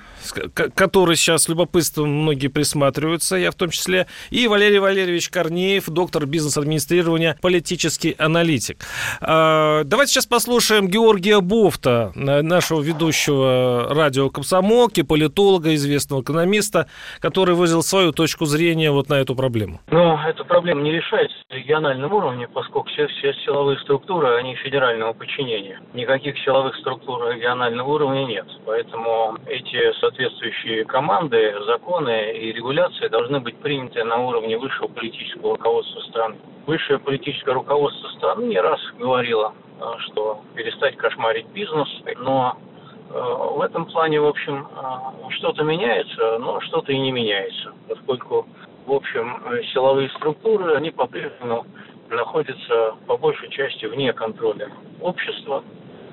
который 0.53 1.15
сейчас 1.15 1.43
с 1.43 1.49
любопытством 1.49 2.09
многие 2.09 2.47
присматриваются, 2.47 3.35
я 3.35 3.51
в 3.51 3.55
том 3.55 3.69
числе, 3.69 4.07
и 4.29 4.47
Валерий 4.47 4.79
Валерьевич 4.79 5.29
Корнеев, 5.29 5.89
доктор 5.89 6.25
бизнес-администрирования, 6.25 7.37
политический 7.41 8.15
аналитик. 8.17 8.77
А, 9.21 9.83
давайте 9.83 10.13
сейчас 10.13 10.25
послушаем 10.25 10.87
Георгия 10.87 11.39
Бофта, 11.39 12.11
нашего 12.15 12.81
ведущего 12.81 13.87
радио 13.89 14.29
«Комсомолки», 14.29 15.01
политолога, 15.01 15.73
известного 15.75 16.21
экономиста, 16.21 16.87
который 17.19 17.55
выразил 17.55 17.81
свою 17.81 18.11
точку 18.11 18.45
зрения 18.45 18.91
вот 18.91 19.09
на 19.09 19.15
эту 19.15 19.35
проблему. 19.35 19.79
Но 19.89 20.19
эта 20.27 20.43
проблема 20.43 20.81
не 20.81 20.91
решается 20.91 21.37
на 21.49 21.55
региональном 21.55 22.13
уровне, 22.13 22.47
поскольку 22.47 22.89
все, 22.89 23.07
все 23.07 23.33
силовые 23.45 23.79
структуры, 23.79 24.37
они 24.37 24.55
федерального 24.55 25.13
подчинения. 25.13 25.81
Никаких 25.93 26.37
силовых 26.39 26.75
структур 26.77 27.29
регионального 27.29 27.89
уровня 27.89 28.25
нет. 28.25 28.45
Поэтому 28.65 29.37
эти 29.47 29.99
соответствующие 30.09 30.85
команды, 30.85 31.53
законы 31.65 32.31
и 32.33 32.51
регуляции 32.51 33.07
должны 33.07 33.39
быть 33.39 33.57
приняты 33.57 34.03
на 34.03 34.17
уровне 34.17 34.57
высшего 34.57 34.87
политического 34.87 35.55
руководства 35.55 36.01
страны. 36.01 36.37
Высшее 36.65 36.99
политическое 36.99 37.53
руководство 37.53 38.07
страны 38.17 38.45
не 38.45 38.59
раз 38.59 38.79
говорило, 38.97 39.53
э, 39.79 39.83
что 39.99 40.41
перестать 40.55 40.97
кошмарить 40.97 41.47
бизнес, 41.49 41.87
но 42.17 42.57
э, 43.09 43.13
в 43.13 43.61
этом 43.61 43.85
плане, 43.85 44.19
в 44.19 44.25
общем, 44.25 44.67
э, 44.67 45.29
что-то 45.37 45.63
меняется, 45.63 46.39
но 46.39 46.59
что-то 46.61 46.91
и 46.91 46.97
не 46.97 47.11
меняется, 47.11 47.73
поскольку, 47.87 48.47
в 48.87 48.93
общем, 48.93 49.41
силовые 49.73 50.09
структуры, 50.09 50.75
они 50.75 50.89
по-прежнему 50.89 51.65
находятся 52.09 52.95
по 53.05 53.17
большей 53.17 53.49
части 53.49 53.85
вне 53.85 54.11
контроля 54.13 54.71
общества 55.01 55.63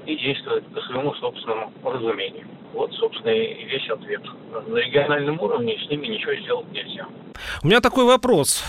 и 0.07 0.17
действуют 0.17 0.67
по 0.73 0.81
своему 0.83 1.15
собственному 1.15 1.73
разумению. 1.85 2.47
Вот, 2.73 2.93
собственно, 2.95 3.31
и 3.31 3.65
весь 3.65 3.89
ответ. 3.91 4.23
На 4.67 4.77
региональном 4.77 5.41
уровне 5.41 5.79
с 5.85 5.91
ними 5.91 6.07
ничего 6.07 6.35
сделать 6.35 6.71
нельзя. 6.73 7.07
У 7.63 7.67
меня 7.67 7.81
такой 7.81 8.05
вопрос. 8.05 8.65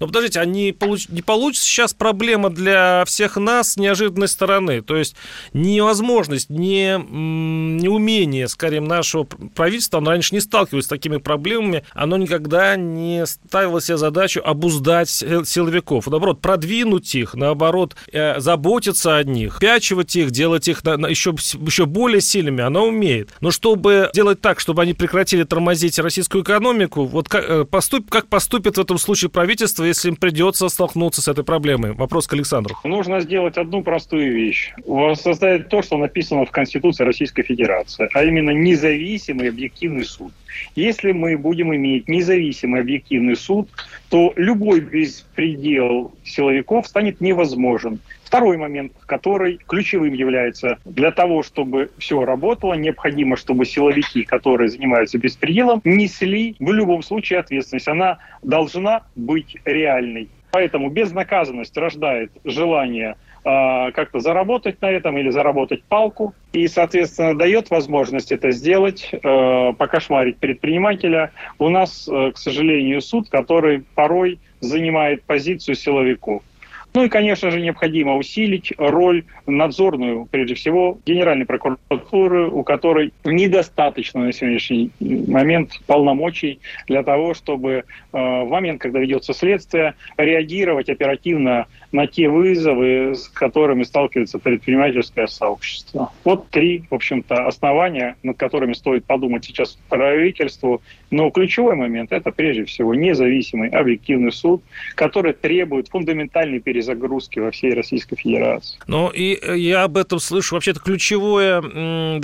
Но 0.00 0.06
подождите, 0.06 0.40
а 0.40 0.44
не, 0.46 0.72
получ... 0.72 1.08
не 1.10 1.20
получится 1.20 1.66
сейчас 1.66 1.92
проблема 1.92 2.48
для 2.48 3.04
всех 3.06 3.36
нас 3.36 3.72
с 3.72 3.76
неожиданной 3.76 4.28
стороны? 4.28 4.80
То 4.80 4.96
есть 4.96 5.14
невозможность, 5.52 6.48
не, 6.48 6.98
не 6.98 7.88
умение, 7.88 8.48
скорее, 8.48 8.80
нашего 8.80 9.24
правительства, 9.24 9.98
оно 9.98 10.10
раньше 10.10 10.34
не 10.34 10.40
сталкивалось 10.40 10.86
с 10.86 10.88
такими 10.88 11.18
проблемами, 11.18 11.84
оно 11.92 12.16
никогда 12.16 12.76
не 12.76 13.26
ставило 13.26 13.80
себе 13.82 13.98
задачу 13.98 14.40
обуздать 14.42 15.10
силовиков. 15.10 16.06
Наоборот, 16.06 16.40
продвинуть 16.40 17.14
их, 17.14 17.34
наоборот, 17.34 17.94
э, 18.10 18.40
заботиться 18.40 19.16
о 19.16 19.22
них, 19.24 19.58
пячивать 19.60 20.16
их, 20.16 20.30
делать 20.30 20.66
их 20.66 20.82
на 20.82 21.08
еще, 21.08 21.32
еще 21.32 21.84
более 21.84 22.22
сильными, 22.22 22.62
оно 22.62 22.86
умеет. 22.86 23.30
Но 23.40 23.50
чтобы 23.50 24.10
делать 24.14 24.40
так, 24.40 24.60
чтобы 24.60 24.80
они 24.80 24.94
прекратили 24.94 25.44
тормозить 25.44 25.98
российскую 25.98 26.42
экономику, 26.42 27.04
вот 27.04 27.28
как, 27.28 27.44
э, 27.44 27.64
поступ, 27.66 28.10
как 28.10 28.28
поступит 28.28 28.78
в 28.78 28.80
этом 28.80 28.96
случае 28.98 29.30
правительство, 29.30 29.89
если 29.90 30.08
им 30.08 30.16
придется 30.16 30.68
столкнуться 30.68 31.20
с 31.20 31.28
этой 31.28 31.44
проблемой? 31.44 31.92
Вопрос 31.92 32.26
к 32.26 32.32
Александру. 32.32 32.76
Нужно 32.84 33.20
сделать 33.20 33.56
одну 33.58 33.82
простую 33.82 34.32
вещь. 34.32 34.72
Создать 35.14 35.68
то, 35.68 35.82
что 35.82 35.98
написано 35.98 36.44
в 36.46 36.50
Конституции 36.50 37.04
Российской 37.04 37.42
Федерации, 37.42 38.08
а 38.12 38.24
именно 38.24 38.50
независимый 38.50 39.48
объективный 39.48 40.04
суд. 40.04 40.32
Если 40.74 41.12
мы 41.12 41.36
будем 41.36 41.74
иметь 41.74 42.08
независимый 42.08 42.80
объективный 42.80 43.36
суд, 43.36 43.68
то 44.08 44.32
любой 44.36 44.80
беспредел 44.80 46.12
силовиков 46.24 46.86
станет 46.86 47.20
невозможен. 47.20 48.00
Второй 48.30 48.58
момент, 48.58 48.92
который 49.06 49.58
ключевым 49.66 50.12
является 50.12 50.78
для 50.84 51.10
того, 51.10 51.42
чтобы 51.42 51.90
все 51.98 52.24
работало, 52.24 52.74
необходимо, 52.74 53.36
чтобы 53.36 53.64
силовики, 53.64 54.22
которые 54.22 54.68
занимаются 54.68 55.18
беспределом, 55.18 55.80
несли 55.82 56.54
в 56.60 56.72
любом 56.72 57.02
случае 57.02 57.40
ответственность. 57.40 57.88
Она 57.88 58.18
должна 58.44 59.02
быть 59.16 59.56
реальной. 59.64 60.28
Поэтому 60.52 60.90
безнаказанность 60.90 61.76
рождает 61.76 62.30
желание 62.44 63.16
э, 63.44 63.90
как-то 63.90 64.20
заработать 64.20 64.80
на 64.80 64.92
этом 64.92 65.18
или 65.18 65.30
заработать 65.30 65.82
палку. 65.82 66.32
И, 66.52 66.68
соответственно, 66.68 67.36
дает 67.36 67.70
возможность 67.70 68.30
это 68.30 68.52
сделать, 68.52 69.10
э, 69.12 69.72
покошмарить 69.76 70.36
предпринимателя. 70.36 71.32
У 71.58 71.68
нас, 71.68 72.08
э, 72.08 72.30
к 72.30 72.38
сожалению, 72.38 73.00
суд, 73.00 73.28
который 73.28 73.82
порой 73.96 74.38
занимает 74.60 75.24
позицию 75.24 75.74
силовиков. 75.74 76.44
Ну 76.92 77.04
и, 77.04 77.08
конечно 77.08 77.50
же, 77.50 77.60
необходимо 77.60 78.16
усилить 78.16 78.72
роль 78.76 79.24
надзорную, 79.46 80.26
прежде 80.30 80.54
всего, 80.54 80.98
Генеральной 81.06 81.46
прокуратуры, 81.46 82.48
у 82.48 82.64
которой 82.64 83.12
недостаточно 83.24 84.24
на 84.24 84.32
сегодняшний 84.32 84.90
момент 84.98 85.80
полномочий 85.86 86.58
для 86.88 87.02
того, 87.04 87.34
чтобы 87.34 87.70
э, 87.72 87.82
в 88.12 88.48
момент, 88.48 88.80
когда 88.80 88.98
ведется 88.98 89.34
следствие, 89.34 89.94
реагировать 90.16 90.88
оперативно 90.88 91.66
на 91.92 92.06
те 92.06 92.28
вызовы, 92.28 93.14
с 93.14 93.28
которыми 93.28 93.82
сталкивается 93.82 94.38
предпринимательское 94.38 95.26
сообщество. 95.26 96.12
Вот 96.24 96.48
три, 96.50 96.84
в 96.90 96.94
общем-то, 96.94 97.46
основания, 97.46 98.16
над 98.22 98.36
которыми 98.36 98.74
стоит 98.74 99.04
подумать 99.04 99.44
сейчас 99.44 99.76
правительству. 99.88 100.82
Но 101.10 101.30
ключевой 101.30 101.74
момент– 101.74 102.12
это, 102.12 102.30
прежде 102.30 102.64
всего, 102.64 102.94
независимый 102.94 103.70
объективный 103.70 104.30
суд, 104.30 104.62
который 104.94 105.32
требует 105.32 105.88
фундаментальной 105.88 106.60
перезагрузки 106.60 107.40
во 107.40 107.50
всей 107.50 107.74
Российской 107.74 108.16
Федерации. 108.16 108.78
Ну, 108.86 109.08
и 109.08 109.38
э, 109.40 109.58
я 109.58 109.82
об 109.84 109.96
этом 109.96 110.20
слышу. 110.20 110.54
Вообще-то 110.54 110.80
ключевое, 110.80 111.60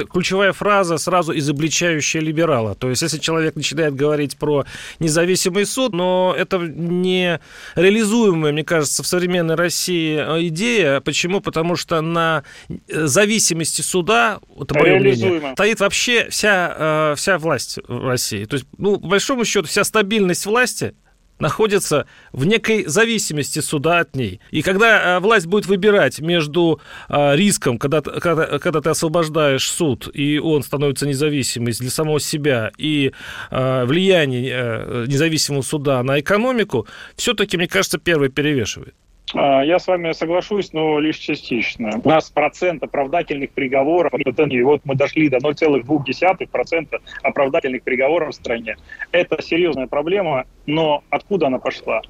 ключевая 0.07 0.53
фраза 0.53 0.99
сразу 0.99 1.37
изобличающая 1.37 2.21
либерала. 2.21 2.75
То 2.77 2.91
есть, 2.91 3.03
если 3.03 3.19
человек 3.19 3.57
начинает 3.57 3.95
говорить 3.95 4.37
про 4.37 4.65
независимый 5.01 5.67
суд, 5.67 5.93
но 5.93 6.35
это 6.37 6.59
не 6.59 7.41
реализуемое, 7.75 8.53
мне 8.53 8.65
кажется, 8.65 9.03
в 9.03 9.07
современной 9.07 9.56
России 9.57 10.17
э, 10.17 10.47
идея. 10.49 11.01
Почему? 11.01 11.41
Потому 11.41 11.77
что 11.77 12.01
на 12.01 12.45
э, 12.69 12.75
зависимости 12.89 13.83
суда, 13.83 14.41
это 14.61 14.79
мое 14.79 14.99
мнение, 14.99 15.53
стоит 15.53 15.81
вообще 15.81 16.29
вся, 16.31 16.75
э, 16.79 17.15
вся 17.17 17.39
власть 17.39 17.79
в 17.89 18.07
России. 18.07 18.45
То 18.45 18.55
есть, 18.55 18.67
ну, 18.79 18.99
по 18.99 19.09
большому 19.09 19.45
счету, 19.45 19.67
вся 19.67 19.85
стабильность 19.85 20.47
власти 20.47 20.95
находится 21.39 22.07
в 22.33 22.47
некой 22.47 22.87
зависимости 22.87 23.59
суда 23.59 23.99
от 23.99 24.17
ней. 24.17 24.41
И 24.53 24.63
когда 24.63 25.21
власть 25.21 25.47
будет 25.47 25.67
выбирать 25.67 26.19
между 26.21 26.81
риском, 27.11 27.79
когда, 27.79 28.01
когда, 28.01 28.59
когда 28.59 28.81
ты 28.81 28.89
освобождаешь 28.89 29.71
суд, 29.71 30.09
и 30.15 30.39
он 30.39 30.63
становится 30.63 31.07
независимым 31.07 31.73
для 31.73 31.91
самого 31.91 32.21
себя, 32.21 32.73
и 32.79 33.13
влияние 33.51 35.07
независимого 35.07 35.61
суда 35.61 36.03
на 36.03 36.21
экономику, 36.21 36.87
все-таки, 37.17 37.59
мне 37.59 37.69
кажется, 37.69 37.99
первый 37.99 38.31
перевешивает. 38.31 38.95
А, 39.35 39.65
я 39.65 39.79
с 39.79 39.87
вами 39.87 40.13
соглашусь, 40.13 40.73
но 40.73 40.99
лишь 41.01 41.17
частично. 41.17 42.01
У 42.03 42.09
нас 42.09 42.31
процент 42.31 42.83
оправдательных 42.83 43.51
приговоров, 43.51 44.13
и 44.15 44.63
вот 44.63 44.81
мы 44.85 44.95
дошли 44.95 45.29
до 45.29 45.39
0,2% 45.39 47.01
оправдательных 47.23 47.83
приговоров 47.83 48.31
в 48.31 48.35
стране. 48.35 48.77
Это 49.13 49.43
серьезная 49.43 49.87
проблема, 49.87 50.45
но 50.67 51.03
откуда 51.11 51.49
она 51.49 51.59
пошла? 51.59 52.03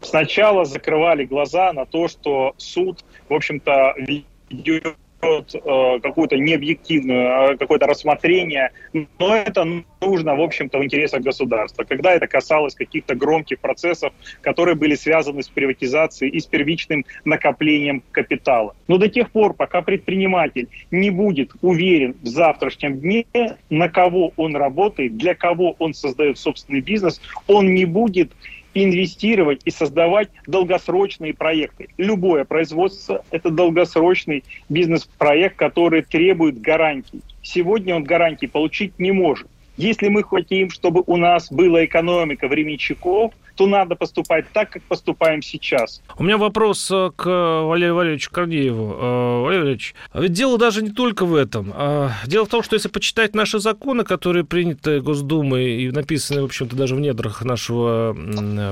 Сначала 0.00 0.64
закрывали 0.64 1.24
глаза 1.24 1.72
на 1.72 1.84
то, 1.84 2.08
что 2.08 2.54
суд, 2.56 3.04
в 3.28 3.34
общем-то, 3.34 3.94
ведет 3.96 4.96
э, 5.24 6.00
какую-то 6.00 6.36
необъективную, 6.36 7.52
а 7.52 7.56
какое-то 7.56 7.86
рассмотрение, 7.86 8.70
но 8.92 9.34
это 9.34 9.66
нужно, 10.00 10.34
в 10.34 10.40
общем-то, 10.40 10.78
в 10.78 10.84
интересах 10.84 11.22
государства. 11.22 11.84
Когда 11.84 12.12
это 12.12 12.26
касалось 12.26 12.74
каких-то 12.74 13.14
громких 13.14 13.60
процессов, 13.60 14.12
которые 14.40 14.74
были 14.74 14.94
связаны 14.94 15.42
с 15.42 15.48
приватизацией 15.48 16.30
и 16.30 16.40
с 16.40 16.46
первичным 16.46 17.04
накоплением 17.24 18.02
капитала. 18.10 18.74
Но 18.88 18.98
до 18.98 19.08
тех 19.08 19.30
пор, 19.30 19.54
пока 19.54 19.82
предприниматель 19.82 20.68
не 20.90 21.10
будет 21.10 21.52
уверен 21.62 22.14
в 22.22 22.26
завтрашнем 22.26 22.98
дне, 23.00 23.26
на 23.70 23.88
кого 23.88 24.32
он 24.36 24.56
работает, 24.56 25.16
для 25.16 25.34
кого 25.34 25.76
он 25.78 25.94
создает 25.94 26.38
собственный 26.38 26.80
бизнес, 26.80 27.20
он 27.46 27.74
не 27.74 27.84
будет 27.84 28.32
инвестировать 28.74 29.62
и 29.64 29.70
создавать 29.70 30.30
долгосрочные 30.46 31.32
проекты. 31.32 31.88
Любое 31.96 32.44
производство– 32.44 33.24
это 33.30 33.50
долгосрочный 33.50 34.44
бизнес-проект, 34.68 35.56
который 35.56 36.02
требует 36.02 36.60
гарантий. 36.60 37.22
Сегодня 37.42 37.94
он 37.94 38.04
гарантий 38.04 38.46
получить 38.46 38.98
не 38.98 39.12
может. 39.12 39.46
Если 39.76 40.08
мы 40.08 40.22
хотим, 40.22 40.70
чтобы 40.70 41.02
у 41.06 41.16
нас 41.16 41.50
была 41.50 41.84
экономика 41.84 42.46
временщиков, 42.46 43.32
то 43.56 43.66
надо 43.66 43.94
поступать 43.94 44.46
так, 44.52 44.70
как 44.70 44.82
поступаем 44.82 45.42
сейчас. 45.42 46.02
У 46.16 46.24
меня 46.24 46.38
вопрос 46.38 46.90
э, 46.90 47.10
к 47.14 47.26
Валерию 47.26 47.94
Валерьевичу 47.94 48.30
Корнееву. 48.30 48.92
Э, 48.92 49.42
Валерий 49.42 49.60
Валерьевич, 49.60 49.94
ведь 50.14 50.32
дело 50.32 50.58
даже 50.58 50.82
не 50.82 50.90
только 50.90 51.24
в 51.24 51.34
этом. 51.34 51.72
А 51.74 52.12
дело 52.26 52.44
в 52.44 52.48
том, 52.48 52.62
что 52.62 52.74
если 52.74 52.88
почитать 52.88 53.34
наши 53.34 53.58
законы, 53.58 54.04
которые 54.04 54.44
приняты 54.44 55.00
Госдумой 55.00 55.82
и 55.82 55.90
написаны, 55.90 56.42
в 56.42 56.46
общем-то, 56.46 56.76
даже 56.76 56.94
в 56.94 57.00
недрах 57.00 57.42
нашего 57.42 58.16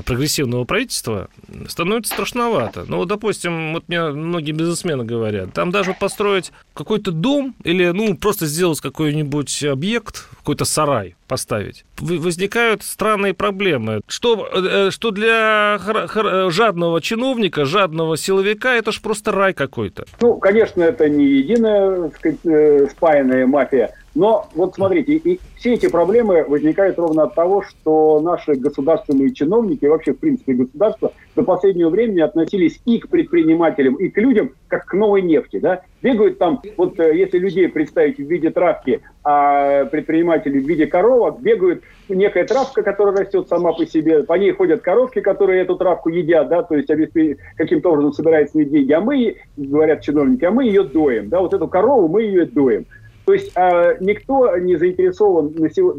прогрессивного 0.05 0.65
правительства, 0.65 1.29
становится 1.67 2.13
страшновато. 2.13 2.85
Ну, 2.87 2.97
вот, 2.97 3.07
допустим, 3.07 3.73
вот 3.73 3.87
мне 3.87 4.01
многие 4.01 4.51
бизнесмены 4.51 5.03
говорят, 5.03 5.53
там 5.53 5.71
даже 5.71 5.93
построить 5.93 6.51
какой-то 6.73 7.11
дом 7.11 7.55
или, 7.63 7.89
ну, 7.89 8.15
просто 8.15 8.45
сделать 8.45 8.81
какой-нибудь 8.81 9.63
объект, 9.63 10.29
какой-то 10.37 10.65
сарай, 10.65 11.15
поставить, 11.27 11.85
возникают 11.99 12.83
странные 12.83 13.33
проблемы. 13.33 14.01
Что, 14.07 14.47
э, 14.53 14.91
что 14.91 15.11
для 15.11 15.79
жадного 16.49 17.01
чиновника, 17.01 17.65
жадного 17.65 18.17
силовика, 18.17 18.75
это 18.75 18.91
ж 18.91 19.01
просто 19.01 19.31
рай 19.31 19.53
какой-то. 19.53 20.05
Ну, 20.21 20.37
конечно, 20.37 20.83
это 20.83 21.09
не 21.09 21.25
единая 21.25 22.09
сказать, 22.09 22.39
э, 22.45 22.87
спаянная 22.89 23.45
мафия, 23.47 23.93
но 24.15 24.47
вот 24.53 24.75
смотрите, 24.75 25.13
и 25.13 25.39
все 25.55 25.73
эти 25.73 25.89
проблемы 25.89 26.45
возникают 26.47 26.99
ровно 26.99 27.23
от 27.23 27.35
того, 27.35 27.63
что 27.63 28.19
наши 28.19 28.53
государственные 28.53 29.33
чиновники, 29.33 29.85
вообще 29.85 30.13
в 30.13 30.19
принципе 30.19 30.53
государство, 30.53 31.13
до 31.35 31.43
последнего 31.43 31.89
времени 31.89 32.19
относились 32.19 32.79
и 32.85 32.99
к 32.99 33.09
предпринимателям, 33.09 33.95
и 33.95 34.09
к 34.09 34.17
людям, 34.17 34.51
как 34.67 34.85
к 34.85 34.93
новой 34.93 35.23
нефти. 35.23 35.59
Да? 35.59 35.81
Бегают 36.03 36.37
там, 36.37 36.61
вот 36.77 36.99
э, 36.99 37.17
если 37.17 37.39
людей 37.39 37.67
представить 37.69 38.17
в 38.17 38.29
виде 38.29 38.51
травки, 38.51 39.01
а 39.23 39.85
предприниматели 39.85 40.59
в 40.59 40.67
виде 40.67 40.85
коровок, 40.85 41.41
бегают 41.41 41.83
некая 42.07 42.45
травка, 42.45 42.83
которая 42.83 43.15
растет 43.17 43.47
сама 43.47 43.73
по 43.73 43.85
себе, 43.85 44.23
по 44.23 44.33
ней 44.33 44.51
ходят 44.51 44.81
коровки, 44.81 45.21
которые 45.21 45.61
эту 45.61 45.75
травку 45.75 46.09
едят, 46.09 46.49
да, 46.49 46.61
то 46.61 46.75
есть 46.75 46.89
каким-то 47.57 47.91
образом 47.91 48.13
собираются 48.13 48.61
с 48.61 48.69
деньги, 48.69 48.91
а 48.91 49.01
мы, 49.01 49.37
говорят 49.57 50.01
чиновники, 50.01 50.45
а 50.45 50.51
мы 50.51 50.65
ее 50.65 50.83
доим, 50.83 51.29
да, 51.29 51.39
вот 51.39 51.53
эту 51.53 51.67
корову 51.67 52.07
мы 52.07 52.23
ее 52.23 52.45
доим. 52.45 52.85
То 53.25 53.33
есть 53.33 53.51
э, 53.55 53.97
никто 54.01 54.57
не 54.57 54.75
заинтересован, 54.75 55.53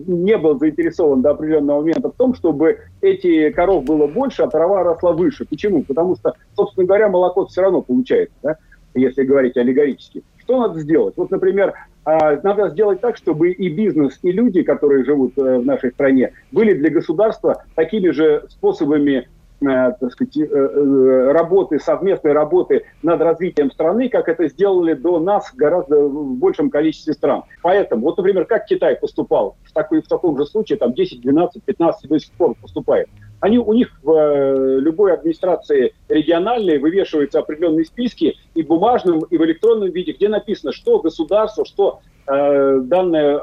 не 0.06 0.36
был 0.36 0.58
заинтересован 0.58 1.22
до 1.22 1.30
определенного 1.30 1.80
момента 1.80 2.10
в 2.10 2.14
том, 2.14 2.34
чтобы 2.34 2.80
эти 3.00 3.50
коров 3.50 3.84
было 3.84 4.06
больше, 4.06 4.42
а 4.42 4.50
трава 4.50 4.82
росла 4.82 5.12
выше. 5.12 5.46
Почему? 5.46 5.82
Потому 5.84 6.16
что, 6.16 6.34
собственно 6.54 6.86
говоря, 6.86 7.08
молоко 7.08 7.46
все 7.46 7.62
равно 7.62 7.80
получается, 7.80 8.36
да, 8.42 8.56
если 8.94 9.22
говорить 9.24 9.56
аллегорически. 9.56 10.22
Что 10.36 10.60
надо 10.60 10.80
сделать? 10.80 11.14
Вот, 11.16 11.30
например, 11.30 11.72
э, 12.04 12.40
надо 12.42 12.68
сделать 12.68 13.00
так, 13.00 13.16
чтобы 13.16 13.52
и 13.52 13.70
бизнес, 13.70 14.18
и 14.22 14.30
люди, 14.30 14.62
которые 14.62 15.04
живут 15.04 15.38
э, 15.38 15.58
в 15.58 15.64
нашей 15.64 15.92
стране, 15.92 16.32
были 16.52 16.74
для 16.74 16.90
государства 16.90 17.64
такими 17.74 18.10
же 18.10 18.44
способами 18.50 19.28
так 19.64 20.12
сказать, 20.12 20.36
э, 20.36 20.44
э, 20.44 21.32
работы, 21.32 21.78
совместной 21.78 22.32
работы 22.32 22.84
над 23.02 23.20
развитием 23.20 23.70
страны, 23.70 24.08
как 24.08 24.28
это 24.28 24.48
сделали 24.48 24.94
до 24.94 25.18
нас 25.20 25.52
гораздо 25.54 26.04
в 26.04 26.36
большем 26.36 26.70
количестве 26.70 27.12
стран. 27.12 27.42
Поэтому, 27.62 28.02
вот, 28.02 28.16
например, 28.16 28.44
как 28.44 28.66
Китай 28.66 28.96
поступал 28.96 29.56
в, 29.64 29.72
такой, 29.72 30.02
в 30.02 30.08
таком 30.08 30.36
же 30.38 30.46
случае, 30.46 30.78
там 30.78 30.92
10, 30.92 31.20
12, 31.20 31.62
15 31.62 32.08
до 32.08 32.18
сих 32.18 32.32
пор 32.32 32.54
поступает. 32.60 33.08
Они, 33.40 33.58
у 33.58 33.72
них 33.72 33.90
в 34.02 34.78
любой 34.78 35.12
администрации 35.12 35.94
региональной 36.08 36.78
вывешиваются 36.78 37.40
определенные 37.40 37.84
списки 37.84 38.36
и 38.54 38.62
в 38.62 38.66
бумажном, 38.68 39.20
и 39.20 39.36
в 39.36 39.44
электронном 39.44 39.90
виде, 39.90 40.12
где 40.12 40.28
написано, 40.28 40.72
что 40.72 41.00
государство, 41.00 41.64
что 41.66 42.00
э, 42.26 42.78
данная 42.80 43.42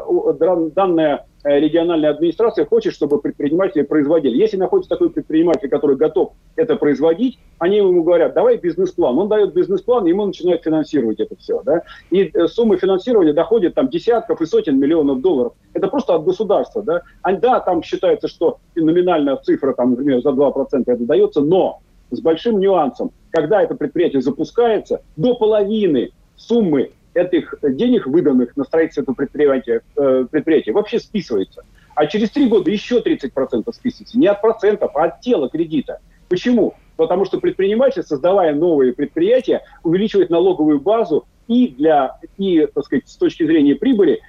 Э, 1.12 1.31
региональная 1.44 2.12
администрация 2.12 2.66
хочет, 2.66 2.94
чтобы 2.94 3.20
предприниматели 3.20 3.82
производили. 3.84 4.38
Если 4.38 4.58
находится 4.58 4.90
такой 4.90 5.10
предприниматель, 5.10 5.70
который 5.70 5.96
готов 5.96 6.34
это 6.56 6.76
производить, 6.76 7.40
они 7.60 7.78
ему 7.78 8.04
говорят, 8.04 8.34
давай 8.34 8.58
бизнес-план. 8.58 9.18
Он 9.18 9.28
дает 9.28 9.54
бизнес-план, 9.54 10.06
ему 10.06 10.26
начинают 10.26 10.64
финансировать 10.64 11.20
это 11.20 11.36
все. 11.38 11.62
Да? 11.64 11.84
И 12.10 12.32
э, 12.34 12.48
суммы 12.48 12.78
финансирования 12.78 13.34
доходят 13.34 13.74
там 13.76 13.90
десятков 13.90 14.42
и 14.42 14.46
сотен 14.46 14.80
миллионов 14.80 15.22
долларов. 15.22 15.54
Это 15.74 15.88
просто 15.88 16.16
от 16.16 16.24
государства. 16.24 16.84
Да, 16.84 17.02
а, 17.22 17.34
да 17.34 17.60
там 17.60 17.84
считается, 17.84 18.28
что 18.28 18.60
номинальная 18.76 19.38
цифра, 19.38 19.74
там, 19.74 19.92
например, 19.92 20.22
за 20.22 20.30
2% 20.30 20.84
это 20.86 21.04
дается, 21.04 21.42
но 21.42 21.80
с 22.12 22.20
большим 22.20 22.60
нюансом. 22.60 23.12
Когда 23.32 23.62
это 23.62 23.76
предприятие 23.76 24.22
запускается, 24.22 25.02
до 25.16 25.36
половины 25.36 26.12
суммы 26.36 26.92
этих 27.14 27.56
денег, 27.62 28.08
выданных 28.08 28.56
на 28.56 28.64
строительство 28.64 29.14
предприятия, 29.14 29.82
э, 29.98 30.26
предприятия 30.30 30.72
вообще 30.72 31.00
списывается. 31.00 31.64
А 31.96 32.06
через 32.08 32.32
три 32.32 32.48
года 32.48 32.72
еще 32.72 33.02
30% 33.02 33.74
списывается. 33.74 34.18
Не 34.18 34.28
от 34.28 34.42
процентов, 34.42 34.92
а 34.96 35.06
от 35.06 35.22
тела 35.22 35.50
кредита. 35.50 36.00
Почему? 36.30 36.76
Потому 36.96 37.26
что 37.26 37.40
предприниматель, 37.40 38.04
создавая 38.04 38.54
новые 38.54 38.94
предприятия, 38.94 39.62
увеличивает 39.84 40.30
налоговую 40.30 40.80
базу 40.80 41.26
и 41.48 41.68
для 41.68 42.18
и, 42.38 42.68
так 42.74 42.86
сказать, 42.86 43.10
с 43.10 43.18
точки 43.18 43.46
зрения 43.46 43.76
прибыли, 43.76 44.22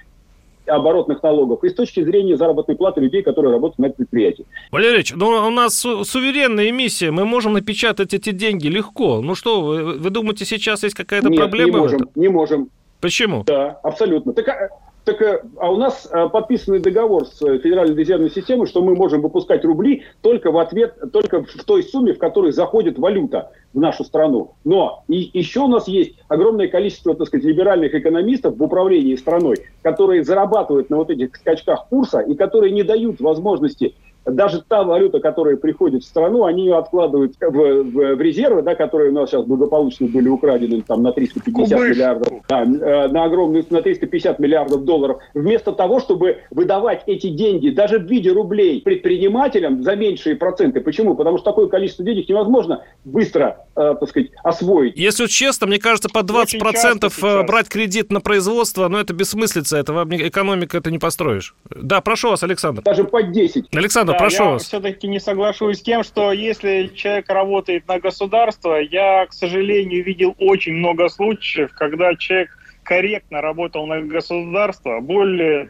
оборотных 0.67 1.21
налогов 1.23 1.63
и 1.63 1.69
с 1.69 1.73
точки 1.73 2.03
зрения 2.03 2.37
заработной 2.37 2.75
платы 2.75 3.01
людей, 3.01 3.21
которые 3.23 3.51
работают 3.51 3.79
на 3.79 3.89
предприятии. 3.89 4.45
Валерий 4.71 4.95
Ильич, 4.95 5.13
ну 5.15 5.27
у 5.27 5.49
нас 5.49 5.75
су- 5.75 6.03
суверенная 6.03 6.69
эмиссия, 6.69 7.11
мы 7.11 7.25
можем 7.25 7.53
напечатать 7.53 8.13
эти 8.13 8.31
деньги 8.31 8.67
легко. 8.67 9.21
Ну 9.21 9.35
что, 9.35 9.61
вы, 9.61 9.83
вы 9.97 10.09
думаете, 10.09 10.45
сейчас 10.45 10.83
есть 10.83 10.95
какая-то 10.95 11.29
Нет, 11.29 11.39
проблема? 11.39 11.71
не 11.71 11.77
можем, 11.77 12.09
не 12.15 12.27
можем. 12.29 12.69
Почему? 13.01 13.43
Да, 13.45 13.79
абсолютно. 13.83 14.33
Так, 14.33 14.47
а, 14.47 14.69
так, 15.05 15.21
э, 15.21 15.43
а 15.57 15.71
у 15.71 15.77
нас 15.77 16.07
а, 16.11 16.29
подписанный 16.29 16.79
договор 16.79 17.25
с 17.25 17.41
э, 17.41 17.57
Федеральной 17.59 17.95
резервной 17.95 18.29
системой, 18.29 18.67
что 18.67 18.81
мы 18.81 18.95
можем 18.95 19.21
выпускать 19.21 19.65
рубли 19.65 20.03
только 20.21 20.51
в 20.51 20.57
ответ, 20.57 20.95
только 21.11 21.43
в 21.43 21.63
той 21.65 21.83
сумме, 21.83 22.13
в 22.13 22.19
которой 22.19 22.51
заходит 22.51 22.97
валюта 22.97 23.51
в 23.73 23.79
нашу 23.79 24.03
страну. 24.03 24.53
Но 24.63 25.03
и 25.07 25.29
еще 25.33 25.61
у 25.61 25.67
нас 25.67 25.87
есть 25.87 26.15
огромное 26.27 26.67
количество, 26.67 27.15
так 27.15 27.27
сказать, 27.27 27.45
либеральных 27.45 27.93
экономистов 27.93 28.57
в 28.57 28.63
управлении 28.63 29.15
страной, 29.15 29.57
которые 29.81 30.23
зарабатывают 30.23 30.89
на 30.89 30.97
вот 30.97 31.09
этих 31.09 31.35
скачках 31.35 31.87
курса 31.89 32.19
и 32.19 32.35
которые 32.35 32.71
не 32.71 32.83
дают 32.83 33.19
возможности 33.19 33.95
даже 34.25 34.61
та 34.61 34.83
валюта, 34.83 35.19
которая 35.19 35.57
приходит 35.57 36.03
в 36.03 36.05
страну, 36.07 36.45
они 36.45 36.65
ее 36.65 36.77
откладывают 36.77 37.35
в, 37.39 37.49
в, 37.49 38.15
в 38.15 38.21
резервы, 38.21 38.61
да, 38.61 38.75
которые 38.75 39.11
у 39.11 39.13
нас 39.13 39.29
сейчас 39.29 39.45
благополучно 39.45 40.07
были 40.07 40.29
украдены 40.29 40.81
там, 40.81 41.03
на 41.03 41.11
350 41.11 41.77
Кубыш. 41.77 41.89
миллиардов, 41.95 42.33
да, 42.47 42.63
э, 42.63 43.07
на 43.09 43.23
огромную, 43.25 43.65
на 43.69 43.81
350 43.81 44.39
миллиардов 44.39 44.85
долларов, 44.85 45.17
вместо 45.33 45.71
того, 45.71 45.99
чтобы 45.99 46.37
выдавать 46.51 47.03
эти 47.07 47.29
деньги 47.29 47.69
даже 47.69 47.99
в 47.99 48.03
виде 48.03 48.31
рублей 48.31 48.81
предпринимателям 48.81 49.83
за 49.83 49.95
меньшие 49.95 50.35
проценты. 50.35 50.81
Почему? 50.81 51.15
Потому 51.15 51.37
что 51.37 51.45
такое 51.51 51.67
количество 51.67 52.05
денег 52.05 52.29
невозможно 52.29 52.83
быстро, 53.03 53.65
э, 53.75 53.95
так 53.99 54.09
сказать, 54.09 54.29
освоить. 54.43 54.97
Если 54.97 55.25
честно, 55.27 55.67
мне 55.67 55.79
кажется, 55.79 56.09
под 56.09 56.29
20% 56.29 56.43
Очень 56.43 56.81
часто 56.81 57.09
сейчас. 57.09 57.47
брать 57.47 57.69
кредит 57.69 58.11
на 58.11 58.21
производство, 58.21 58.87
ну 58.87 58.97
это 58.97 59.13
бессмыслица, 59.13 59.77
это 59.77 59.93
вам 59.93 60.09
экономика 60.15 60.77
это 60.77 60.91
не 60.91 60.99
построишь. 60.99 61.55
Да, 61.69 62.01
прошу 62.01 62.29
вас, 62.29 62.43
Александр. 62.43 62.81
Даже 62.83 63.03
под 63.03 63.31
10. 63.31 63.65
Александр, 63.75 64.12
Да, 64.13 64.19
прошу 64.19 64.43
я 64.43 64.49
вас. 64.51 64.63
все-таки 64.63 65.07
не 65.07 65.19
соглашусь 65.19 65.79
с 65.79 65.81
тем, 65.81 66.03
что 66.03 66.31
если 66.31 66.91
человек 66.95 67.29
работает 67.29 67.87
на 67.87 67.99
государство, 67.99 68.75
я, 68.75 69.25
к 69.25 69.33
сожалению, 69.33 70.03
видел 70.03 70.35
очень 70.39 70.73
много 70.73 71.09
случаев, 71.09 71.71
когда 71.73 72.15
человек 72.15 72.57
корректно 72.83 73.41
работал 73.41 73.85
на 73.87 74.01
государство. 74.01 74.99
Более 74.99 75.69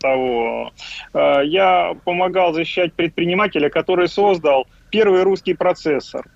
того, 0.00 0.72
э, 1.14 1.40
я 1.44 1.94
помогал 2.04 2.52
защищать 2.52 2.92
предпринимателя, 2.94 3.68
который 3.70 4.08
создал 4.08 4.66
первый 4.90 5.22
русский 5.22 5.54
процессор. 5.54 6.26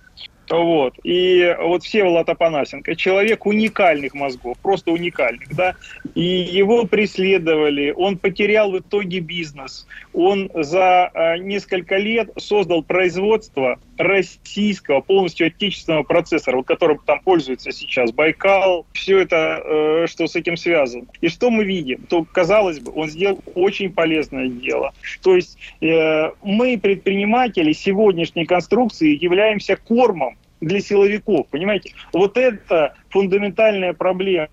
Вот. 0.49 0.93
И 1.03 1.55
вот 1.59 1.83
Всеволод 1.83 2.29
Апанасенко, 2.29 2.95
человек 2.95 3.45
уникальных 3.45 4.13
мозгов, 4.13 4.57
просто 4.61 4.91
уникальных, 4.91 5.53
да, 5.55 5.75
и 6.13 6.21
его 6.23 6.85
преследовали, 6.85 7.91
он 7.95 8.17
потерял 8.17 8.71
в 8.71 8.79
итоге 8.79 9.19
бизнес, 9.19 9.87
он 10.13 10.49
за 10.53 11.11
э, 11.13 11.37
несколько 11.37 11.97
лет 11.97 12.29
создал 12.37 12.83
производство 12.83 13.79
российского, 13.97 15.01
полностью 15.01 15.47
отечественного 15.47 16.03
процессора, 16.03 16.57
вот 16.57 16.67
которым 16.67 16.99
там 17.05 17.21
пользуется 17.21 17.71
сейчас 17.71 18.11
Байкал, 18.11 18.85
все 18.93 19.19
это, 19.19 19.61
э, 19.63 20.07
что 20.07 20.27
с 20.27 20.35
этим 20.35 20.57
связано. 20.57 21.05
И 21.21 21.29
что 21.29 21.49
мы 21.49 21.63
видим? 21.63 22.03
То, 22.03 22.25
казалось 22.25 22.79
бы, 22.79 22.91
он 22.93 23.09
сделал 23.09 23.39
очень 23.55 23.91
полезное 23.91 24.47
дело. 24.47 24.93
То 25.21 25.35
есть 25.35 25.57
э, 25.81 26.31
мы, 26.43 26.77
предприниматели 26.77 27.71
сегодняшней 27.73 28.45
конструкции, 28.45 29.17
являемся 29.21 29.75
кормом 29.75 30.34
для 30.61 30.79
силовиков, 30.79 31.47
понимаете? 31.47 31.91
Вот 32.13 32.37
это 32.37 32.95
фундаментальная 33.09 33.93
проблема. 33.93 34.49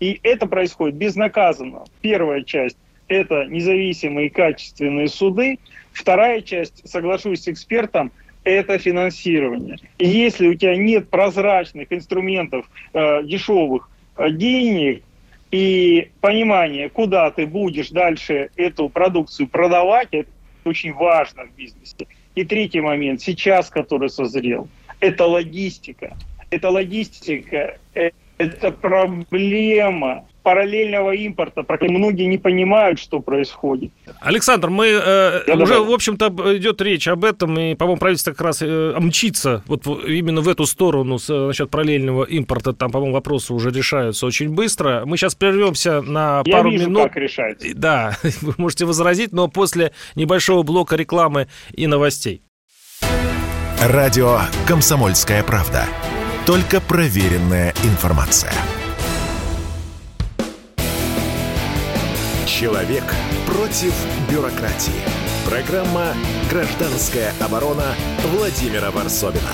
И 0.00 0.18
это 0.22 0.46
происходит 0.46 0.96
безнаказанно. 0.96 1.84
Первая 2.00 2.42
часть– 2.42 2.76
это 3.08 3.44
независимые 3.44 4.30
качественные 4.30 5.08
суды. 5.08 5.58
Вторая 5.92 6.40
часть, 6.40 6.88
соглашусь 6.88 7.42
с 7.42 7.48
экспертом, 7.48 8.12
это 8.44 8.78
финансирование. 8.78 9.78
И 9.98 10.08
если 10.08 10.48
у 10.48 10.54
тебя 10.54 10.76
нет 10.76 11.08
прозрачных 11.08 11.92
инструментов 11.92 12.68
э, 12.92 13.22
дешевых 13.24 13.88
э, 14.16 14.30
денег 14.30 15.04
и 15.50 16.10
понимания, 16.20 16.88
куда 16.88 17.30
ты 17.30 17.46
будешь 17.46 17.90
дальше 17.90 18.50
эту 18.56 18.88
продукцию 18.88 19.48
продавать, 19.48 20.08
это 20.12 20.30
очень 20.64 20.92
важно 20.92 21.44
в 21.44 21.54
бизнесе. 21.56 22.06
И 22.34 22.44
третий 22.44 22.80
момент, 22.80 23.20
сейчас, 23.20 23.68
который 23.68 24.08
созрел, 24.08 24.68
это 25.02 25.26
логистика. 25.26 26.16
Это 26.50 26.70
логистика, 26.70 27.78
э, 27.94 28.10
это 28.38 28.72
проблема 28.72 30.24
параллельного 30.42 31.12
импорта, 31.12 31.62
про 31.62 31.78
многие 31.88 32.24
не 32.24 32.38
понимают, 32.38 32.98
что 32.98 33.20
происходит. 33.20 33.92
Александр, 34.20 34.70
мы 34.70 34.86
э, 34.86 35.42
Я 35.46 35.54
уже, 35.54 35.74
добавлю. 35.74 35.84
в 35.84 35.94
общем-то, 35.94 36.56
идет 36.56 36.80
речь 36.82 37.06
об 37.08 37.24
этом, 37.24 37.58
и, 37.58 37.74
по-моему, 37.74 37.98
правительство 37.98 38.32
как 38.32 38.40
раз 38.40 38.60
э, 38.60 38.94
мчится 38.98 39.62
вот 39.66 39.86
именно 39.86 40.40
в 40.40 40.48
эту 40.48 40.66
сторону 40.66 41.18
с, 41.18 41.30
э, 41.30 41.46
насчет 41.46 41.70
параллельного 41.70 42.24
импорта. 42.24 42.72
Там, 42.72 42.90
по-моему, 42.90 43.14
вопросы 43.14 43.54
уже 43.54 43.70
решаются 43.70 44.26
очень 44.26 44.50
быстро. 44.50 45.02
Мы 45.04 45.16
сейчас 45.16 45.34
прервемся 45.34 46.02
на 46.02 46.42
Я 46.44 46.52
пару 46.56 46.70
вижу, 46.70 46.90
минут. 46.90 47.04
как 47.04 47.16
решается. 47.16 47.68
Да, 47.74 48.16
вы 48.42 48.54
можете 48.58 48.84
возразить, 48.84 49.32
но 49.32 49.48
после 49.48 49.92
небольшого 50.16 50.64
блока 50.64 50.96
рекламы 50.96 51.46
и 51.72 51.86
новостей. 51.86 52.42
Радио 53.82 54.38
«Комсомольская 54.68 55.42
правда». 55.42 55.84
Только 56.46 56.80
проверенная 56.80 57.74
информация. 57.82 58.52
Человек 62.46 63.02
против 63.44 63.92
бюрократии. 64.30 64.92
Программа 65.50 66.14
«Гражданская 66.48 67.32
оборона» 67.40 67.96
Владимира 68.26 68.92
Варсовина. 68.92 69.50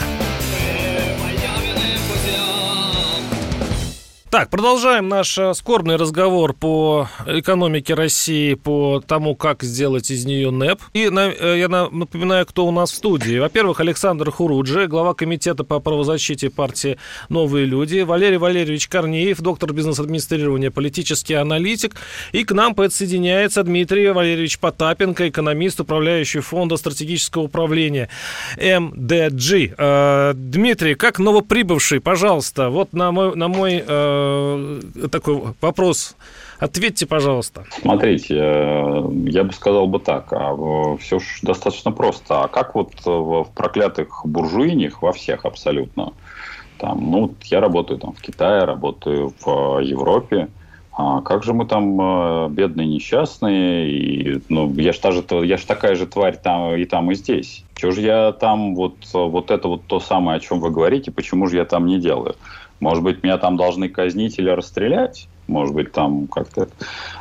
Так, 4.30 4.50
продолжаем 4.50 5.08
наш 5.08 5.38
э, 5.38 5.54
скорбный 5.54 5.96
разговор 5.96 6.52
по 6.52 7.08
экономике 7.26 7.94
России, 7.94 8.52
по 8.52 9.00
тому, 9.00 9.34
как 9.34 9.62
сделать 9.62 10.10
из 10.10 10.26
нее 10.26 10.50
НЭП. 10.50 10.82
И 10.92 11.10
э, 11.10 11.56
я 11.58 11.68
на- 11.68 11.88
напоминаю, 11.88 12.44
кто 12.44 12.66
у 12.66 12.70
нас 12.70 12.92
в 12.92 12.96
студии. 12.96 13.38
Во-первых, 13.38 13.80
Александр 13.80 14.30
Хуруджи, 14.30 14.86
глава 14.86 15.14
комитета 15.14 15.64
по 15.64 15.80
правозащите 15.80 16.50
партии 16.50 16.98
«Новые 17.30 17.64
люди», 17.64 18.00
Валерий 18.00 18.36
Валерьевич 18.36 18.88
Корнеев, 18.88 19.40
доктор 19.40 19.72
бизнес-администрирования, 19.72 20.70
политический 20.70 21.32
аналитик. 21.32 21.96
И 22.32 22.44
к 22.44 22.52
нам 22.52 22.74
подсоединяется 22.74 23.62
Дмитрий 23.62 24.10
Валерьевич 24.10 24.58
Потапенко, 24.58 25.30
экономист, 25.30 25.80
управляющий 25.80 26.40
фонда 26.40 26.76
стратегического 26.76 27.44
управления 27.44 28.10
МДГ. 28.58 29.74
Э, 29.78 30.32
Дмитрий, 30.34 30.96
как 30.96 31.18
новоприбывший, 31.18 32.02
пожалуйста, 32.02 32.68
вот 32.68 32.92
на 32.92 33.10
мой, 33.10 33.34
на 33.34 33.48
мой 33.48 33.82
э, 34.94 35.08
такой 35.10 35.42
вопрос 35.60 36.16
ответьте, 36.58 37.06
пожалуйста. 37.06 37.64
Смотрите, 37.80 38.34
э, 38.34 39.10
я 39.26 39.44
бы 39.44 39.52
сказал 39.52 39.86
бы 39.86 39.98
так, 39.98 40.32
а 40.32 40.96
все 40.96 41.18
ж 41.18 41.40
достаточно 41.42 41.92
просто. 41.92 42.42
А 42.42 42.48
как 42.48 42.74
вот 42.74 42.92
э, 43.06 43.10
в 43.10 43.48
проклятых 43.54 44.22
буржуинях, 44.24 45.02
во 45.02 45.12
всех 45.12 45.44
абсолютно, 45.44 46.12
там, 46.78 47.10
ну, 47.10 47.34
я 47.44 47.60
работаю 47.60 47.98
там 47.98 48.12
в 48.12 48.20
Китае, 48.20 48.64
работаю 48.64 49.32
в 49.40 49.80
э, 49.80 49.84
Европе, 49.84 50.48
а 50.92 51.20
как 51.20 51.44
же 51.44 51.52
мы 51.52 51.64
там 51.64 52.00
э, 52.00 52.48
бедные, 52.50 52.88
несчастные, 52.88 53.90
и, 53.90 54.42
ну, 54.48 54.72
я 54.74 54.92
ж, 54.92 54.98
та 54.98 55.12
же, 55.12 55.22
я 55.44 55.56
ж 55.56 55.64
такая 55.64 55.94
же 55.94 56.06
тварь 56.06 56.36
там 56.36 56.74
и 56.74 56.84
там, 56.84 57.10
и 57.10 57.14
здесь. 57.14 57.64
Чего 57.76 57.92
же 57.92 58.00
я 58.00 58.32
там 58.32 58.74
вот, 58.74 58.96
э, 59.14 59.18
вот 59.18 59.50
это 59.50 59.68
вот 59.68 59.82
то 59.86 60.00
самое, 60.00 60.38
о 60.38 60.40
чем 60.40 60.60
вы 60.60 60.70
говорите, 60.70 61.10
почему 61.12 61.46
же 61.46 61.56
я 61.56 61.64
там 61.64 61.86
не 61.86 62.00
делаю? 62.00 62.34
Может 62.80 63.02
быть, 63.04 63.22
меня 63.22 63.38
там 63.38 63.56
должны 63.56 63.88
казнить 63.88 64.38
или 64.38 64.50
расстрелять? 64.50 65.30
Может 65.48 65.74
быть, 65.74 65.92
там 65.92 66.26
как-то... 66.28 66.68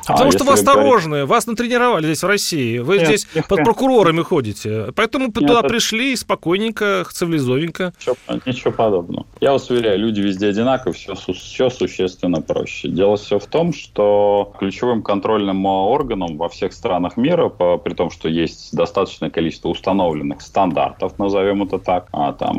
А 0.06 0.12
потому 0.14 0.32
что 0.32 0.40
вы 0.44 0.52
говорить- 0.52 0.68
осторожны, 0.68 1.26
вас 1.26 1.48
натренировали 1.48 2.06
здесь 2.06 2.22
в 2.24 2.28
России. 2.28 2.78
Вы 2.80 2.98
Нет, 2.98 3.08
здесь 3.08 3.28
нет, 3.34 3.48
под 3.48 3.60
нет. 3.60 3.66
прокурорами 3.66 4.22
ходите. 4.22 4.88
Поэтому 4.96 5.32
туда 5.32 5.60
это- 5.60 5.68
пришли 5.70 6.16
спокойненько, 6.16 7.06
цивилизованненько. 7.12 7.94
Ничего, 8.00 8.16
ничего 8.46 8.72
подобного. 8.72 9.26
Я 9.42 9.54
вас 9.54 9.70
уверяю, 9.70 9.98
люди 10.00 10.20
везде 10.22 10.48
одинаковы, 10.50 10.94
все, 10.94 11.16
все 11.16 11.70
существенно 11.70 12.42
проще. 12.42 12.90
Дело 12.90 13.16
все 13.18 13.40
в 13.40 13.46
том, 13.48 13.74
что 13.74 14.54
ключевым 14.60 15.02
контрольным 15.04 15.66
органом 15.66 16.38
во 16.38 16.50
всех 16.50 16.74
странах 16.74 17.16
мира, 17.18 17.50
по- 17.50 17.78
при 17.78 17.94
том, 17.94 18.10
что 18.12 18.28
есть 18.30 18.76
достаточное 18.76 19.30
количество 19.30 19.70
установленных 19.70 20.42
стандартов, 20.42 21.18
назовем 21.18 21.64
это 21.64 21.80
так, 21.80 22.08
а 22.12 22.34
там, 22.34 22.58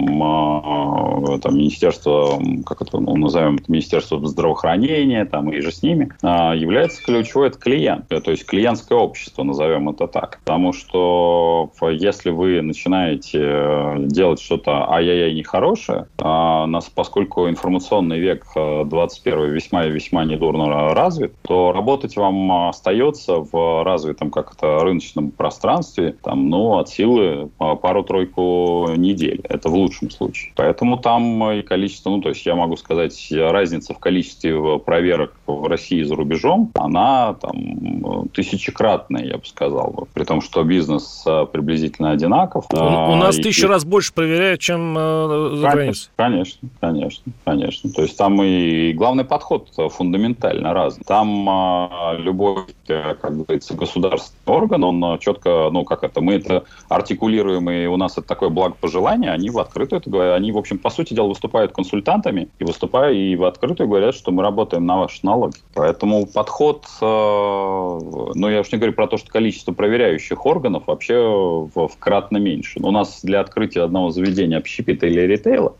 э, 1.35 1.39
там 1.41 1.57
министерство, 1.57 2.41
как 2.65 2.81
это 2.83 2.99
ну, 2.99 3.17
назовем, 3.17 3.57
это 3.57 3.71
министерство 3.71 4.25
здравоохранения, 4.27 5.25
там 5.27 5.51
и 5.53 5.58
и 5.59 5.63
же 5.63 5.73
с 5.73 5.83
ними, 5.83 6.11
а, 6.23 6.55
является 6.55 7.03
ключевой 7.03 7.49
это 7.49 7.59
клиент, 7.59 8.09
то 8.09 8.31
есть 8.31 8.47
клиентское 8.47 8.99
общество, 8.99 9.43
назовем 9.43 9.89
это 9.89 10.07
так. 10.07 10.41
Потому 10.45 10.73
что 10.73 11.71
если 11.91 12.31
вы 12.31 12.63
начинаете 12.63 13.41
э, 13.41 13.95
делать 14.07 14.41
что-то 14.41 14.91
ай-яй-яй 14.91 15.35
нехорошее, 15.35 16.07
а 16.19 16.67
нас, 16.67 16.91
поскольку 16.95 17.49
информационный 17.49 18.19
век 18.19 18.47
21 18.55 19.39
э, 19.39 19.49
весьма 19.49 19.87
и 19.87 19.91
весьма 19.91 20.25
недурно 20.25 20.95
развит, 20.95 21.35
то 21.43 21.73
работать 21.73 22.17
вам 22.17 22.69
остается 22.69 23.37
в 23.37 23.85
развитом 23.85 24.31
как 24.31 24.55
то 24.57 24.81
рыночном 24.81 25.31
пространстве 25.31 26.17
там, 26.23 26.49
ну, 26.49 26.79
от 26.79 26.89
силы 26.89 27.51
пару-тройку 27.59 28.91
недель. 28.97 29.41
Это 29.49 29.69
в 29.69 29.75
лучшем 29.75 30.11
случае. 30.11 30.53
Поэтому 30.57 30.99
там 30.99 31.51
и 31.53 31.63
количество, 31.63 32.11
ну, 32.11 32.21
то 32.21 32.31
есть 32.31 32.45
я 32.47 32.55
могу 32.55 32.77
сказать, 32.77 33.29
разница 33.31 33.95
в 33.95 33.99
количестве 33.99 34.79
проверок 34.79 35.35
в 35.57 35.67
России 35.67 36.01
и 36.01 36.05
за 36.05 36.15
рубежом, 36.15 36.71
она 36.75 37.35
там 37.35 38.29
тысячекратная, 38.33 39.25
я 39.25 39.39
бы 39.39 39.45
сказал. 39.45 40.09
При 40.15 40.25
том, 40.25 40.41
что 40.41 40.63
бизнес 40.65 41.25
э, 41.27 41.47
приблизительно 41.51 42.11
одинаков. 42.11 42.67
У, 42.73 42.77
у 42.77 43.17
нас 43.17 43.39
и... 43.39 43.43
тысячу 43.43 43.69
раз 43.69 43.85
больше 43.85 44.13
проверяют, 44.13 44.61
чем 44.61 44.97
э, 44.97 45.57
за 45.57 45.69
границей. 45.69 46.11
Конечно, 46.17 46.69
конечно, 46.81 47.33
конечно. 47.45 47.91
То 47.91 48.03
есть 48.03 48.17
там 48.17 48.43
и 48.43 48.93
главный 48.93 49.25
подход 49.25 49.69
фундаментально 49.77 50.73
разный. 50.75 51.05
Там 51.07 51.49
э, 51.49 52.19
любой, 52.19 52.67
как 52.87 53.37
говорится, 53.37 53.75
государственный 53.75 54.57
орган, 54.57 54.85
он 54.85 55.19
четко, 55.19 55.69
ну, 55.73 55.85
как 55.85 56.05
это, 56.05 56.21
мы 56.21 56.35
это 56.35 56.65
артикулируем, 56.89 57.69
и 57.71 57.87
у 57.87 57.97
нас 57.97 58.13
это 58.13 58.27
такое 58.27 58.49
благопожелание, 58.49 59.31
они 59.31 59.51
в 59.51 59.59
открытую 59.59 60.01
это 60.01 60.11
говорят, 60.11 60.37
они, 60.37 60.53
в 60.53 60.59
общем, 60.59 60.79
по 60.79 60.91
сути 60.91 61.15
дела, 61.15 61.29
выступают 61.29 61.73
консультантами, 61.73 62.49
и 62.59 62.65
выступая 62.65 63.13
и 63.13 63.37
в 63.37 63.45
открытую 63.45 63.89
говорят, 63.89 64.15
что 64.15 64.31
мы 64.31 64.43
работаем 64.43 64.87
на 64.87 64.99
ваши 64.99 65.21
налоги. 65.39 65.57
Поэтому 65.75 66.27
подход, 66.27 66.87
э, 67.01 67.05
ну, 67.05 68.49
я 68.49 68.61
уж 68.61 68.73
не 68.73 68.79
говорю 68.79 68.95
про 68.95 69.07
то, 69.07 69.17
что 69.17 69.31
количество 69.31 69.73
проверяющих 69.73 70.45
органов 70.45 70.85
вообще 70.87 71.17
в, 71.17 71.91
кратно 71.99 72.39
меньше. 72.39 72.81
У 72.83 72.91
нас 72.91 73.21
для 73.23 73.41
открытия 73.41 73.83
одного 73.83 74.11
заведения 74.11 74.59
общепита 74.59 75.07
или 75.07 75.21
ритейла 75.21 75.77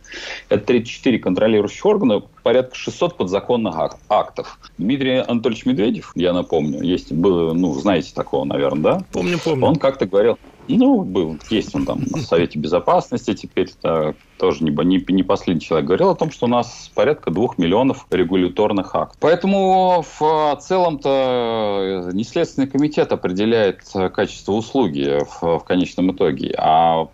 это 0.49 0.65
34 0.65 1.19
контролирующих 1.19 1.85
органа, 1.85 2.23
порядка 2.43 2.75
600 2.75 3.17
подзаконных 3.17 3.75
актов. 4.09 4.59
Дмитрий 4.79 5.19
Анатольевич 5.19 5.67
Медведев, 5.67 6.13
я 6.15 6.33
напомню, 6.33 6.83
есть, 6.83 7.13
был, 7.13 7.55
ну, 7.55 7.75
знаете 7.75 8.13
такого, 8.15 8.45
наверное, 8.45 8.83
да? 8.83 9.05
Помню, 9.13 9.39
помню. 9.43 9.67
Он 9.67 9.77
как-то 9.77 10.07
говорил, 10.07 10.39
ну, 10.69 11.03
был, 11.03 11.39
есть 11.51 11.75
он 11.75 11.87
там 11.87 12.03
на 12.11 12.19
Совете 12.19 12.59
Безопасности 12.59 13.35
теперь, 13.35 13.71
так, 13.81 14.17
тоже 14.39 14.65
не, 14.65 14.71
не, 14.71 15.05
не 15.09 15.23
последний 15.23 15.61
человек, 15.61 15.87
говорил 15.87 16.11
о 16.11 16.15
том, 16.15 16.31
что 16.31 16.47
у 16.47 16.49
нас 16.49 16.91
порядка 16.95 17.31
двух 17.31 17.59
миллионов 17.59 18.07
регуляторных 18.11 18.95
актов. 18.95 19.17
Поэтому 19.21 20.05
в 20.19 20.59
целом-то 20.61 22.11
не 22.13 22.25
Следственный 22.25 22.69
комитет 22.69 23.13
определяет 23.13 23.83
качество 24.15 24.53
услуги 24.53 25.19
в, 25.25 25.59
в 25.59 25.65
конечном 25.65 26.13
итоге, 26.13 26.55
а 26.57 27.09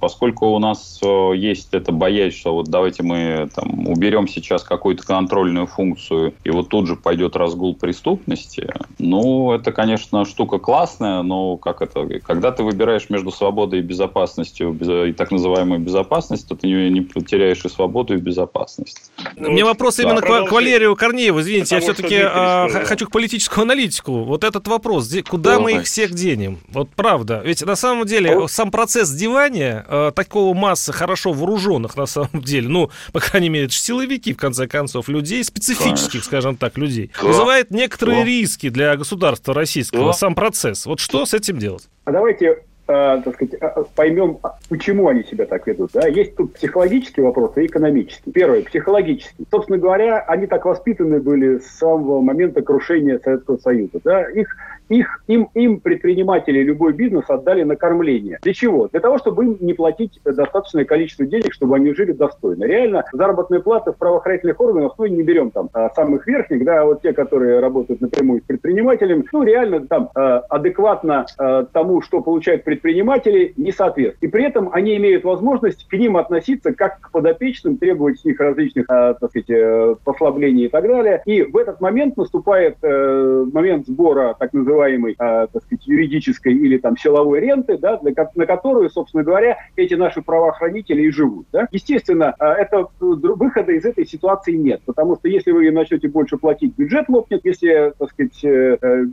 поскольку 0.00 0.46
у 0.46 0.58
нас 0.58 1.00
есть 1.34 1.68
эта 1.72 1.92
боязнь, 1.92 2.36
что 2.36 2.54
вот 2.54 2.68
давайте 2.68 3.02
мы 3.02 3.48
там, 3.54 3.88
уберем 3.88 4.28
сейчас 4.28 4.62
какую-то 4.62 5.04
контрольную 5.04 5.66
функцию, 5.66 6.34
и 6.44 6.50
вот 6.50 6.68
тут 6.68 6.86
же 6.86 6.96
пойдет 6.96 7.36
разгул 7.36 7.74
преступности, 7.74 8.72
ну, 8.98 9.52
это, 9.52 9.72
конечно, 9.72 10.24
штука 10.24 10.58
классная, 10.58 11.22
но 11.22 11.56
как 11.56 11.82
это, 11.82 12.06
когда 12.20 12.52
ты 12.52 12.62
выбираешь 12.62 13.10
между 13.10 13.30
свободой 13.30 13.80
и 13.80 13.82
безопасностью, 13.82 14.76
и 15.06 15.12
так 15.12 15.30
называемой 15.30 15.78
безопасностью, 15.78 16.11
безопасность, 16.12 16.48
то 16.48 16.54
ты 16.54 16.66
не, 16.66 16.90
не 16.90 17.00
потеряешь 17.00 17.64
и 17.64 17.68
свободу, 17.68 18.14
и 18.14 18.18
безопасность. 18.18 19.10
Ну, 19.36 19.48
У 19.48 19.52
меня 19.52 19.64
вопрос 19.64 19.96
да. 19.96 20.02
именно 20.02 20.20
к, 20.20 20.48
к 20.48 20.52
Валерию 20.52 20.94
Корнееву. 20.96 21.40
Извините, 21.40 21.76
Потому 21.76 21.86
я 21.86 21.94
все-таки 21.94 22.20
а, 22.22 22.68
хочу 22.84 23.06
к 23.06 23.10
политическому 23.10 23.62
аналитику. 23.62 24.24
Вот 24.24 24.44
этот 24.44 24.68
вопрос, 24.68 25.12
куда 25.28 25.54
да, 25.54 25.60
мы 25.60 25.72
их 25.72 25.84
всех 25.84 26.12
денем? 26.12 26.58
Вот 26.68 26.90
правда. 26.90 27.42
Ведь 27.44 27.62
на 27.62 27.76
самом 27.76 28.06
деле 28.06 28.44
а 28.44 28.48
сам 28.48 28.70
процесс 28.70 29.10
девания 29.10 29.84
а, 29.88 30.10
такого 30.12 30.54
массы 30.54 30.92
хорошо 30.92 31.32
вооруженных 31.32 31.96
на 31.96 32.06
самом 32.06 32.42
деле, 32.42 32.68
ну, 32.68 32.90
по 33.12 33.20
крайней 33.20 33.48
мере, 33.48 33.66
это 33.66 33.74
силовики, 33.74 34.32
в 34.32 34.36
конце 34.36 34.66
концов, 34.66 35.08
людей, 35.08 35.42
специфических, 35.44 36.12
Конечно. 36.12 36.22
скажем 36.22 36.56
так, 36.56 36.76
людей, 36.76 37.10
да. 37.20 37.26
вызывает 37.26 37.70
некоторые 37.70 38.20
да. 38.20 38.24
риски 38.24 38.68
для 38.68 38.96
государства 38.96 39.54
российского, 39.54 40.06
да. 40.06 40.12
сам 40.12 40.34
процесс. 40.34 40.86
Вот 40.86 41.00
что 41.00 41.24
с 41.24 41.34
этим 41.34 41.58
делать? 41.58 41.88
А 42.04 42.12
давайте 42.12 42.58
так 43.24 43.34
сказать, 43.34 43.54
э, 43.60 43.84
поймем, 43.94 44.38
почему 44.68 45.08
они 45.08 45.24
себя 45.24 45.46
так 45.46 45.66
ведут. 45.66 45.90
Да? 45.94 46.06
Есть 46.06 46.36
тут 46.36 46.54
психологические 46.54 47.26
вопросы 47.26 47.62
и 47.62 47.66
экономические. 47.66 48.32
Первый, 48.32 48.62
психологический. 48.62 49.44
Собственно 49.50 49.78
говоря, 49.78 50.20
они 50.20 50.46
так 50.46 50.64
воспитаны 50.64 51.20
были 51.20 51.58
с 51.58 51.66
самого 51.78 52.20
момента 52.20 52.62
крушения 52.62 53.18
Советского 53.22 53.58
Союза. 53.58 54.00
Да? 54.04 54.22
Их 54.30 54.56
их, 54.92 55.22
им, 55.26 55.48
им 55.54 55.80
предприниматели 55.80 56.62
любой 56.62 56.92
бизнес 56.92 57.24
отдали 57.28 57.62
на 57.62 57.76
кормление. 57.76 58.38
Для 58.42 58.52
чего? 58.52 58.88
Для 58.88 59.00
того, 59.00 59.18
чтобы 59.18 59.44
им 59.44 59.56
не 59.60 59.74
платить 59.74 60.20
достаточное 60.24 60.84
количество 60.84 61.26
денег, 61.26 61.52
чтобы 61.52 61.76
они 61.76 61.94
жили 61.94 62.12
достойно. 62.12 62.64
Реально, 62.64 63.04
заработная 63.12 63.60
плата 63.60 63.92
в 63.92 63.96
правоохранительных 63.96 64.60
органах, 64.60 64.94
ну, 64.98 65.06
не 65.06 65.22
берем 65.22 65.50
там 65.50 65.70
а, 65.72 65.90
самых 65.90 66.26
верхних, 66.26 66.64
да, 66.64 66.82
а 66.82 66.84
вот 66.84 67.02
те, 67.02 67.12
которые 67.12 67.60
работают 67.60 68.00
напрямую 68.00 68.40
с 68.40 68.44
предпринимателем, 68.44 69.24
ну, 69.32 69.42
реально 69.42 69.86
там 69.86 70.10
а, 70.14 70.38
адекватно 70.48 71.26
тому, 71.72 72.02
что 72.02 72.20
получают 72.20 72.64
предприниматели, 72.64 73.52
не 73.56 73.72
соответствует. 73.72 74.22
И 74.22 74.28
при 74.28 74.44
этом 74.44 74.70
они 74.72 74.96
имеют 74.96 75.24
возможность 75.24 75.86
к 75.88 75.92
ним 75.94 76.16
относиться 76.16 76.72
как 76.72 77.00
к 77.00 77.10
подопечным, 77.10 77.76
требовать 77.76 78.20
с 78.20 78.24
них 78.24 78.38
различных, 78.40 78.86
так 78.86 79.16
сказать, 79.16 79.50
э, 79.50 79.94
послаблений 80.04 80.66
и 80.66 80.68
так 80.68 80.86
далее. 80.86 81.22
И 81.26 81.42
в 81.42 81.56
этот 81.56 81.80
момент 81.80 82.16
наступает 82.16 82.76
э, 82.82 83.46
момент 83.52 83.86
сбора 83.86 84.34
так 84.38 84.52
называемых 84.52 84.81
называемой, 84.82 85.12
э, 85.12 85.46
так 85.52 85.62
сказать, 85.64 85.86
юридической 85.86 86.54
или 86.54 86.78
там 86.78 86.96
силовой 86.96 87.40
ренты, 87.40 87.78
да, 87.78 87.96
для, 87.98 88.12
на 88.34 88.46
которую, 88.46 88.90
собственно 88.90 89.22
говоря, 89.22 89.58
эти 89.76 89.94
наши 89.94 90.22
правоохранители 90.22 91.02
и 91.02 91.10
живут. 91.10 91.46
Да. 91.52 91.68
Естественно, 91.70 92.34
э, 92.38 92.44
это, 92.44 92.86
выхода 93.00 93.72
из 93.72 93.84
этой 93.84 94.06
ситуации 94.06 94.52
нет, 94.52 94.82
потому 94.84 95.16
что 95.16 95.28
если 95.28 95.52
вы 95.52 95.70
начнете 95.70 96.08
больше 96.08 96.36
платить, 96.36 96.74
бюджет 96.76 97.08
лопнет, 97.08 97.40
если, 97.44 97.92
так 97.98 98.10
сказать, 98.10 98.44
э, 98.44 98.76
э, 98.80 99.04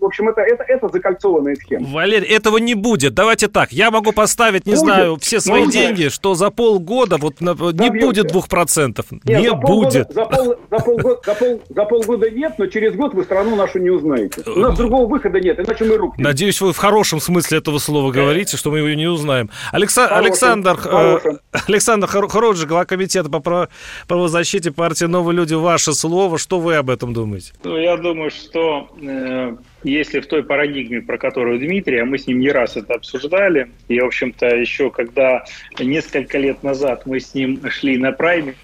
в 0.00 0.04
общем, 0.04 0.28
это, 0.28 0.40
это, 0.42 0.64
это 0.66 0.88
закольцованная 0.88 1.54
схема. 1.56 1.86
Валерий, 1.88 2.28
этого 2.28 2.58
не 2.58 2.74
будет. 2.74 3.14
Давайте 3.14 3.48
так, 3.48 3.72
я 3.72 3.90
могу 3.90 4.12
поставить, 4.12 4.66
не 4.66 4.72
будет. 4.72 4.80
знаю, 4.80 5.16
все 5.16 5.40
свои 5.40 5.64
будет. 5.64 5.72
деньги, 5.72 6.08
что 6.08 6.34
за 6.34 6.50
полгода 6.50 7.16
вот 7.18 7.40
не 7.40 7.46
Добьемся. 7.46 8.06
будет 8.06 8.26
двух 8.28 8.48
процентов. 8.48 9.06
Не 9.24 9.48
за 9.48 9.54
будет. 9.54 10.12
за, 10.12 10.24
пол, 10.24 10.54
за, 10.70 10.78
полгода, 10.78 11.20
за, 11.24 11.34
пол, 11.34 11.62
за 11.68 11.84
полгода 11.84 12.30
нет, 12.30 12.54
но 12.58 12.66
через 12.66 12.94
год 12.94 13.14
вы 13.14 13.24
страну 13.24 13.56
нашу 13.56 13.78
не 13.78 13.90
узнаете. 13.90 14.42
У 14.46 14.58
нас 14.58 14.76
другого 14.76 15.01
выхода 15.06 15.40
нет, 15.40 15.58
иначе 15.58 15.84
мы 15.84 15.96
руки. 15.96 16.20
Надеюсь, 16.20 16.60
вы 16.60 16.72
в 16.72 16.76
хорошем 16.76 17.20
смысле 17.20 17.58
этого 17.58 17.78
слова 17.78 18.10
говорите, 18.10 18.56
что 18.56 18.70
мы 18.70 18.78
его 18.78 18.88
не 18.88 19.06
узнаем. 19.06 19.50
Алекса... 19.72 20.08
Хорошим, 20.08 20.24
Александр, 20.24 20.76
хорошим. 20.76 21.38
Э, 21.52 21.58
Александр 21.68 22.06
Хороджи, 22.06 22.66
глава 22.66 22.84
комитета 22.84 23.28
по 23.28 23.68
правозащите 24.06 24.72
партии 24.72 25.04
«Новые 25.04 25.36
люди», 25.36 25.54
ваше 25.54 25.92
слово. 25.92 26.38
Что 26.38 26.58
вы 26.58 26.76
об 26.76 26.90
этом 26.90 27.12
думаете? 27.12 27.52
Ну, 27.64 27.76
я 27.76 27.96
думаю, 27.96 28.30
что 28.30 28.88
э, 29.00 29.56
если 29.84 30.20
в 30.20 30.26
той 30.26 30.42
парадигме, 30.44 31.00
про 31.00 31.18
которую 31.18 31.58
Дмитрий, 31.58 31.98
а 31.98 32.04
мы 32.04 32.18
с 32.18 32.26
ним 32.26 32.40
не 32.40 32.50
раз 32.50 32.76
это 32.76 32.94
обсуждали, 32.94 33.70
и, 33.88 34.00
в 34.00 34.06
общем-то, 34.06 34.46
еще 34.46 34.90
когда 34.90 35.44
несколько 35.78 36.38
лет 36.38 36.62
назад 36.62 37.06
мы 37.06 37.20
с 37.20 37.34
ним 37.34 37.60
шли 37.70 37.98
на 37.98 38.12
прайме, 38.12 38.54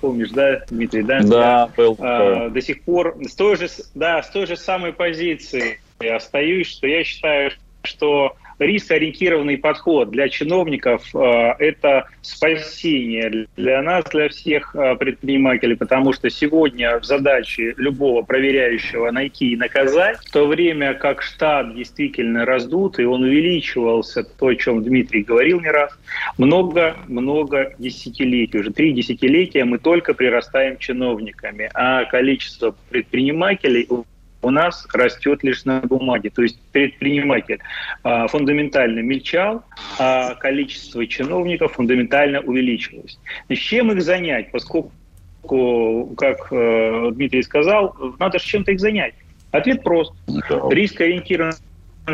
помнишь, 0.00 0.30
да, 0.30 0.64
Дмитрий, 0.70 1.02
да? 1.02 1.20
Да, 1.22 1.70
был. 1.76 1.96
А, 1.98 2.48
до 2.48 2.60
сих 2.60 2.82
пор 2.82 3.16
с 3.26 3.34
той 3.34 3.56
же, 3.56 3.68
да, 3.94 4.22
с 4.22 4.30
той 4.30 4.46
же 4.46 4.56
самой 4.56 4.92
позиции 4.92 5.80
остаюсь, 6.06 6.68
что 6.68 6.86
я 6.86 7.02
считаю, 7.04 7.50
что 7.82 8.36
рискоориентированный 8.58 9.56
подход 9.56 10.10
для 10.10 10.28
чиновников 10.28 11.14
э,– 11.14 11.18
это 11.58 12.08
спасение 12.22 13.46
для 13.56 13.82
нас, 13.82 14.04
для 14.06 14.28
всех 14.28 14.74
э, 14.74 14.96
предпринимателей, 14.96 15.76
потому 15.76 16.12
что 16.12 16.28
сегодня 16.28 16.98
в 16.98 17.04
задаче 17.04 17.74
любого 17.76 18.22
проверяющего 18.22 19.10
найти 19.10 19.52
и 19.52 19.56
наказать, 19.56 20.18
в 20.18 20.30
то 20.32 20.46
время 20.46 20.94
как 20.94 21.22
штат 21.22 21.74
действительно 21.74 22.44
раздут, 22.44 22.98
и 22.98 23.04
он 23.04 23.22
увеличивался, 23.22 24.24
то, 24.24 24.48
о 24.48 24.54
чем 24.56 24.82
Дмитрий 24.82 25.22
говорил 25.22 25.60
не 25.60 25.70
раз, 25.70 25.96
много-много 26.36 27.74
десятилетий. 27.78 28.58
Уже 28.58 28.72
три 28.72 28.92
десятилетия 28.92 29.64
мы 29.64 29.78
только 29.78 30.14
прирастаем 30.14 30.78
чиновниками, 30.78 31.70
а 31.74 32.04
количество 32.06 32.74
предпринимателей 32.90 33.86
у 34.42 34.50
нас 34.50 34.86
растет 34.92 35.42
лишь 35.42 35.64
на 35.64 35.80
бумаге. 35.80 36.30
То 36.30 36.42
есть 36.42 36.60
предприниматель 36.72 37.58
а, 38.02 38.26
фундаментально 38.28 39.00
мельчал, 39.00 39.64
а 39.98 40.34
количество 40.34 41.06
чиновников 41.06 41.72
фундаментально 41.72 42.40
увеличилось. 42.40 43.18
с 43.48 43.58
чем 43.58 43.92
их 43.92 44.02
занять? 44.02 44.50
Поскольку, 44.52 44.92
как 46.16 46.52
э, 46.52 47.10
Дмитрий 47.12 47.42
сказал, 47.42 47.96
надо 48.18 48.38
же 48.38 48.44
чем-то 48.44 48.72
их 48.72 48.80
занять. 48.80 49.14
Ответ 49.50 49.82
прост. 49.82 50.12
Рискоориентированный 50.26 51.56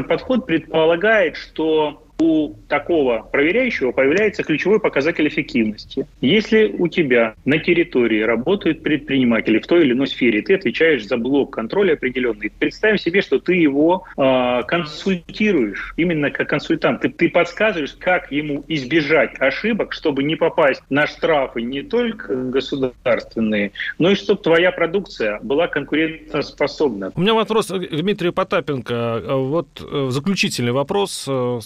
подход 0.08 0.46
предполагает, 0.46 1.37
что 1.37 2.04
у 2.18 2.55
такого 2.68 3.29
проверяющего 3.33 3.92
появляется 3.92 4.42
ключевой 4.42 4.81
показатель 4.81 5.27
эффективности. 5.29 6.07
Если 6.20 6.66
у 6.79 6.88
тебя 6.88 7.35
на 7.44 7.59
территории 7.59 8.22
работают 8.22 8.83
предприниматели 8.83 9.59
в 9.59 9.66
той 9.66 9.83
или 9.83 9.92
иной 9.92 10.07
сфере, 10.07 10.42
ты 10.42 10.55
отвечаешь 10.55 11.07
за 11.07 11.16
блок 11.16 11.55
контроля 11.55 11.94
определенный. 11.94 12.53
Представим 12.59 12.98
себе, 12.98 13.22
что 13.22 13.38
ты 13.38 13.55
его 13.55 14.05
э, 14.16 14.62
консультируешь, 14.66 15.94
именно 15.96 16.31
как 16.31 16.48
консультант. 16.48 17.03
Ты, 17.03 17.09
ты 17.09 17.29
подсказываешь, 17.29 17.94
как 17.98 18.31
ему 18.31 18.64
избежать 18.68 19.40
ошибок, 19.40 19.92
чтобы 19.92 20.22
не 20.22 20.37
попасть 20.37 20.83
на 20.90 21.07
штрафы 21.07 21.62
не 21.62 21.83
только 21.83 22.35
государственные, 22.35 23.72
но 23.98 24.11
и 24.11 24.14
чтобы 24.14 24.40
твоя 24.40 24.70
продукция 24.70 25.40
была 25.42 25.66
конкурентоспособна. 25.66 27.12
У 27.14 27.20
меня 27.20 27.35
вопрос 27.35 27.68
к 27.68 27.79
Дмитрию 27.79 28.33
Потапенко. 28.33 29.22
Вот 29.27 29.68
э, 29.81 30.09
заключительный 30.11 30.72
вопрос, 30.72 31.27
э, 31.29 31.59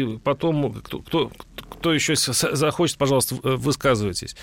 и 0.00 0.18
потом 0.18 0.72
кто, 0.82 1.00
кто, 1.00 1.30
кто 1.70 1.92
еще 1.92 2.14
захочет, 2.16 2.96
пожалуйста, 2.96 3.36
высказывайтесь. 3.42 4.36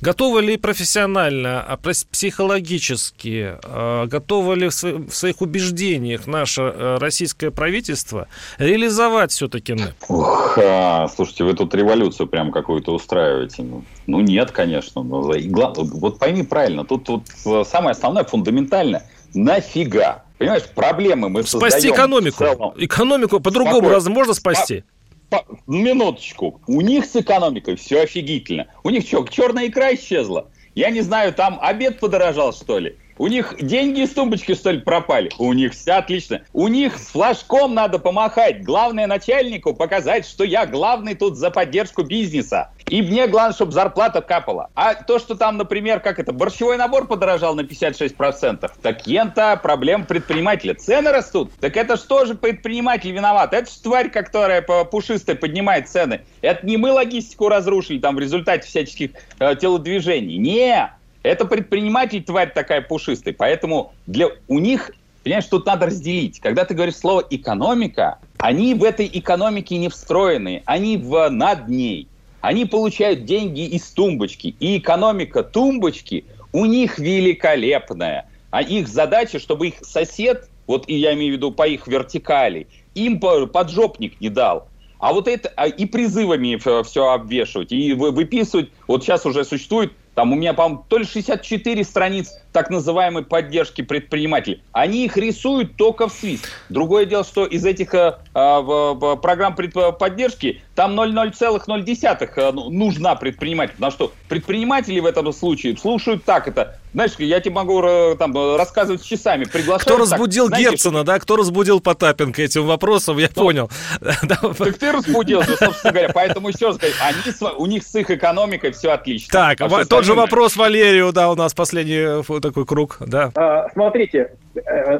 Готовы 0.00 0.42
ли 0.42 0.56
профессионально, 0.56 1.62
а 1.62 1.76
психологически, 1.76 3.56
а, 3.64 4.06
готовы 4.06 4.56
ли 4.56 4.68
в 4.68 4.72
своих 4.72 5.40
убеждениях 5.40 6.26
наше 6.26 6.62
э, 6.62 6.96
российское 6.98 7.50
правительство 7.50 8.26
реализовать 8.58 9.30
все-таки 9.30 9.74
НЭП? 9.74 9.94
Ух, 10.08 10.58
а, 10.58 11.08
слушайте, 11.14 11.44
вы 11.44 11.54
тут 11.54 11.74
революцию 11.74 12.26
прям 12.26 12.50
какую-то 12.50 12.92
устраиваете. 12.92 13.62
Ну, 13.62 13.84
ну 14.06 14.20
нет, 14.20 14.50
конечно. 14.50 15.02
Но, 15.04 15.22
вот 15.22 16.18
пойми 16.18 16.42
правильно, 16.42 16.84
тут 16.84 17.08
вот 17.08 17.22
э, 17.46 17.64
самое 17.64 17.92
основное, 17.92 18.24
фундаментальное, 18.24 19.08
нафига? 19.34 20.24
Понимаешь, 20.38 20.64
проблемы 20.74 21.28
мы 21.28 21.42
Спасти 21.42 21.88
создаем 21.88 21.94
экономику. 21.94 22.74
Экономику 22.76 23.40
по-другому 23.40 23.88
раз 23.88 24.06
можно 24.06 24.34
спасти? 24.34 24.84
По, 25.30 25.44
минуточку. 25.66 26.60
У 26.66 26.80
них 26.80 27.04
с 27.04 27.14
экономикой 27.16 27.76
все 27.76 28.02
офигительно. 28.02 28.66
У 28.82 28.90
них 28.90 29.06
что, 29.06 29.26
черная 29.26 29.68
икра 29.68 29.94
исчезла? 29.94 30.50
Я 30.74 30.90
не 30.90 31.02
знаю, 31.02 31.34
там 31.34 31.58
обед 31.60 32.00
подорожал, 32.00 32.52
что 32.52 32.78
ли? 32.78 32.96
У 33.18 33.26
них 33.26 33.56
деньги 33.60 34.02
из 34.02 34.10
тумбочки, 34.10 34.54
что 34.54 34.70
ли, 34.70 34.78
пропали? 34.78 35.30
У 35.38 35.52
них 35.52 35.72
все 35.72 35.94
отлично. 35.94 36.42
У 36.52 36.68
них 36.68 36.96
с 36.96 37.08
флажком 37.08 37.74
надо 37.74 37.98
помахать. 37.98 38.62
Главное 38.62 39.08
начальнику 39.08 39.74
показать, 39.74 40.24
что 40.24 40.44
я 40.44 40.66
главный 40.66 41.16
тут 41.16 41.36
за 41.36 41.50
поддержку 41.50 42.04
бизнеса. 42.04 42.70
И 42.88 43.02
мне 43.02 43.26
главное, 43.26 43.54
чтобы 43.54 43.72
зарплата 43.72 44.22
капала. 44.22 44.70
А 44.74 44.94
то, 44.94 45.18
что 45.18 45.34
там, 45.34 45.56
например, 45.56 45.98
как 45.98 46.20
это, 46.20 46.32
борщевой 46.32 46.76
набор 46.76 47.08
подорожал 47.08 47.56
на 47.56 47.62
56%, 47.62 48.70
так 48.80 49.06
ента 49.06 49.56
проблем 49.56 50.06
предпринимателя. 50.06 50.74
Цены 50.74 51.10
растут. 51.10 51.50
Так 51.60 51.76
это 51.76 51.96
что 51.96 52.24
же 52.24 52.34
предприниматель 52.34 53.10
виноват? 53.10 53.52
Это 53.52 53.68
же 53.68 53.78
тварь, 53.82 54.10
которая 54.10 54.62
по 54.62 54.84
пушистой 54.84 55.34
поднимает 55.34 55.88
цены. 55.88 56.20
Это 56.40 56.64
не 56.64 56.76
мы 56.76 56.92
логистику 56.92 57.48
разрушили 57.48 57.98
там 57.98 58.14
в 58.14 58.20
результате 58.20 58.68
всяческих 58.68 59.10
э, 59.40 59.56
телодвижений. 59.56 60.38
Не, 60.38 60.92
это 61.22 61.44
предприниматель, 61.44 62.22
тварь 62.22 62.52
такая 62.52 62.80
пушистая. 62.80 63.34
Поэтому 63.36 63.92
для, 64.06 64.28
у 64.46 64.58
них, 64.58 64.92
понимаешь, 65.24 65.46
тут 65.46 65.66
надо 65.66 65.86
разделить. 65.86 66.40
Когда 66.40 66.64
ты 66.64 66.74
говоришь 66.74 66.96
слово 66.96 67.24
«экономика», 67.28 68.18
они 68.38 68.74
в 68.74 68.84
этой 68.84 69.10
экономике 69.12 69.78
не 69.78 69.88
встроены, 69.88 70.62
они 70.64 70.96
в, 70.96 71.28
над 71.28 71.68
ней. 71.68 72.08
Они 72.40 72.64
получают 72.64 73.24
деньги 73.24 73.66
из 73.66 73.90
тумбочки. 73.90 74.54
И 74.60 74.78
экономика 74.78 75.42
тумбочки 75.42 76.24
у 76.52 76.66
них 76.66 76.98
великолепная. 76.98 78.28
А 78.50 78.62
их 78.62 78.88
задача, 78.88 79.38
чтобы 79.38 79.68
их 79.68 79.74
сосед, 79.82 80.48
вот 80.66 80.88
и 80.88 80.94
я 80.94 81.14
имею 81.14 81.34
в 81.34 81.36
виду 81.36 81.50
по 81.50 81.66
их 81.66 81.86
вертикали, 81.86 82.68
им 82.94 83.20
поджопник 83.20 84.20
не 84.20 84.28
дал. 84.28 84.68
А 84.98 85.12
вот 85.12 85.28
это 85.28 85.52
а 85.56 85.66
и 85.66 85.86
призывами 85.86 86.56
все 86.82 87.10
обвешивать, 87.10 87.72
и 87.72 87.92
выписывать. 87.92 88.70
Вот 88.86 89.04
сейчас 89.04 89.26
уже 89.26 89.44
существует 89.44 89.92
там 90.18 90.32
у 90.32 90.34
меня, 90.34 90.52
по-моему, 90.52 90.84
то 90.88 90.98
ли 90.98 91.04
64 91.04 91.84
страниц 91.84 92.32
так 92.50 92.70
называемой 92.70 93.22
поддержки 93.24 93.82
предпринимателей. 93.82 94.64
Они 94.72 95.04
их 95.04 95.16
рисуют 95.16 95.76
только 95.76 96.08
в 96.08 96.12
СВИС. 96.12 96.42
Другое 96.70 97.06
дело, 97.06 97.22
что 97.22 97.46
из 97.46 97.64
этих 97.64 97.94
э, 97.94 98.14
э, 98.34 99.16
программ 99.22 99.54
поддержки 99.54 100.60
там 100.74 100.98
0,0,0 100.98 102.30
э, 102.36 102.52
ну, 102.52 102.68
нужна 102.68 103.14
предприниматель. 103.14 103.74
Потому 103.74 103.92
что 103.92 104.12
предприниматели 104.28 104.98
в 104.98 105.06
этом 105.06 105.32
случае 105.32 105.76
слушают 105.76 106.24
так 106.24 106.48
это. 106.48 106.80
Знаешь, 106.94 107.12
я 107.18 107.40
тебе 107.40 107.54
могу 107.54 107.82
э, 107.82 108.16
там 108.18 108.34
рассказывать 108.56 109.04
часами. 109.04 109.44
Кто 109.44 109.98
разбудил 109.98 110.48
так, 110.48 110.58
Герцена, 110.58 111.04
да? 111.04 111.18
Кто 111.18 111.36
разбудил 111.36 111.80
Потапенко 111.80 112.42
этим 112.42 112.66
вопросом, 112.66 113.18
я 113.18 113.28
ну, 113.34 113.42
понял. 113.42 113.70
Так 114.00 114.78
ты 114.78 114.92
разбудил, 114.92 115.42
собственно 115.42 115.92
говоря. 115.92 116.10
Поэтому 116.14 116.48
еще 116.48 116.68
раз 116.68 116.78
они, 117.00 117.52
у 117.56 117.66
них 117.66 117.84
с 117.84 117.94
их 117.94 118.10
экономикой 118.10 118.72
все 118.72 118.90
отлично. 118.90 119.30
Так, 119.30 119.60
а 119.60 119.84
тот 119.84 120.04
же 120.04 120.14
вопрос 120.14 120.56
Валерию, 120.56 121.12
да, 121.12 121.30
у 121.30 121.34
нас 121.34 121.54
последний 121.54 122.22
такой 122.40 122.64
круг, 122.66 122.96
да. 123.00 123.32
А, 123.34 123.68
смотрите, 123.72 124.18
э, 124.18 124.47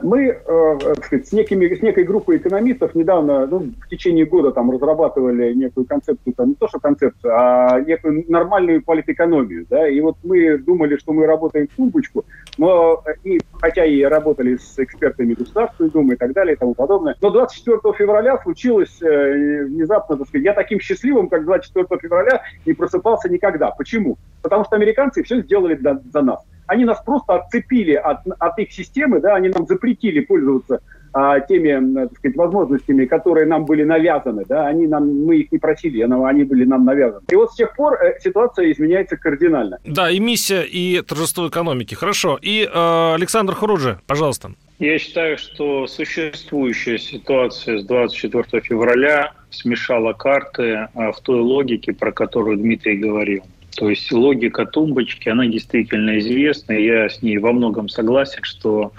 мы 0.03 0.39
э, 0.45 0.79
с, 1.25 1.33
некими, 1.33 1.75
с 1.75 1.83
некой 1.83 2.05
группой 2.05 2.37
экономистов 2.37 2.95
недавно, 2.95 3.47
ну, 3.47 3.71
в 3.81 3.89
течение 3.89 4.25
года 4.25 4.53
там 4.53 4.71
разрабатывали 4.71 5.53
некую 5.55 5.87
концепцию, 5.87 6.35
там, 6.35 6.51
не 6.51 6.55
то 6.55 6.69
что 6.69 6.79
концепцию, 6.79 7.33
а 7.35 7.81
некую 7.81 8.25
нормальную 8.29 8.83
политэкономию, 8.83 9.67
да, 9.69 9.89
и 9.89 10.01
вот 10.01 10.17
мы 10.23 10.59
думали, 10.59 10.97
что 10.97 11.13
мы 11.13 11.27
работаем 11.27 11.69
в 11.69 11.77
тумбочку, 11.77 12.25
но, 12.57 13.03
и, 13.25 13.41
хотя 13.61 13.85
и 13.85 14.03
работали 14.03 14.57
с 14.57 14.79
экспертами 14.79 15.35
Государственной 15.35 15.91
Думы 15.91 16.15
и 16.15 16.17
так 16.17 16.33
далее 16.33 16.55
и 16.55 16.59
тому 16.59 16.75
подобное, 16.75 17.17
но 17.21 17.31
24 17.31 17.79
февраля 17.97 18.39
случилось 18.39 19.01
э, 19.03 19.65
внезапно, 19.65 20.17
так 20.17 20.29
сказать, 20.29 20.45
я 20.45 20.53
таким 20.53 20.81
счастливым, 20.81 21.29
как 21.29 21.45
24 21.45 21.87
февраля, 22.01 22.43
не 22.67 22.73
просыпался 22.73 23.29
никогда. 23.29 23.71
Почему? 23.71 24.17
Потому 24.43 24.65
что 24.65 24.77
американцы 24.77 25.23
все 25.23 25.41
сделали 25.41 25.79
за 26.13 26.23
нас 26.23 26.45
они 26.69 26.85
нас 26.85 27.03
просто 27.05 27.35
отцепили 27.35 27.95
от, 27.95 28.21
от 28.39 28.59
их 28.59 28.73
системы, 28.73 29.21
да, 29.21 29.35
они 29.35 29.49
нам 29.49 29.67
запретили 29.67 30.21
пользоваться 30.21 30.81
а, 31.13 31.41
теми, 31.41 32.07
так 32.07 32.19
сказать, 32.19 32.37
возможностями, 32.37 33.07
которые 33.07 33.47
нам 33.47 33.65
были 33.65 33.83
навязаны, 33.83 34.45
да, 34.47 34.67
они 34.67 34.87
нам, 34.87 35.25
мы 35.25 35.37
их 35.39 35.53
не 35.53 35.59
просили, 35.59 36.03
они 36.03 36.45
были 36.45 36.65
нам 36.65 36.85
навязаны. 36.85 37.23
И 37.31 37.35
вот 37.35 37.53
с 37.53 37.57
тех 37.57 37.75
пор 37.75 37.95
э, 37.95 38.19
ситуация 38.21 38.71
изменяется 38.71 39.17
кардинально. 39.17 39.79
Да, 39.85 40.11
и 40.11 40.21
миссия, 40.21 40.63
и 40.63 41.01
торжество 41.03 41.49
экономики. 41.49 41.95
Хорошо. 41.95 42.39
И 42.41 42.63
э, 42.63 43.15
Александр 43.15 43.55
Хуруджи, 43.55 43.99
пожалуйста. 44.07 44.51
Я 44.79 44.99
считаю, 44.99 45.39
что 45.39 45.87
существующая 45.87 46.99
ситуация 46.99 47.79
с 47.79 47.85
24 47.85 48.63
февраля 48.63 49.33
смешала 49.51 50.13
карты 50.13 50.89
а, 50.95 51.11
в 51.11 51.21
той 51.21 51.41
логике, 51.41 51.93
про 51.93 52.13
которую 52.13 52.59
Дмитрий 52.59 52.97
говорил. 52.97 53.43
То 53.77 53.91
есть 53.91 54.11
логика 54.11 54.67
тумбочки, 54.67 55.29
она 55.29 55.47
действительно 55.47 56.19
известна. 56.19 56.73
Я 56.73 57.09
с 57.09 57.23
ней 57.23 57.39
во 57.39 57.53
многом 57.53 57.89
согласен, 57.89 58.43
что 58.43 58.93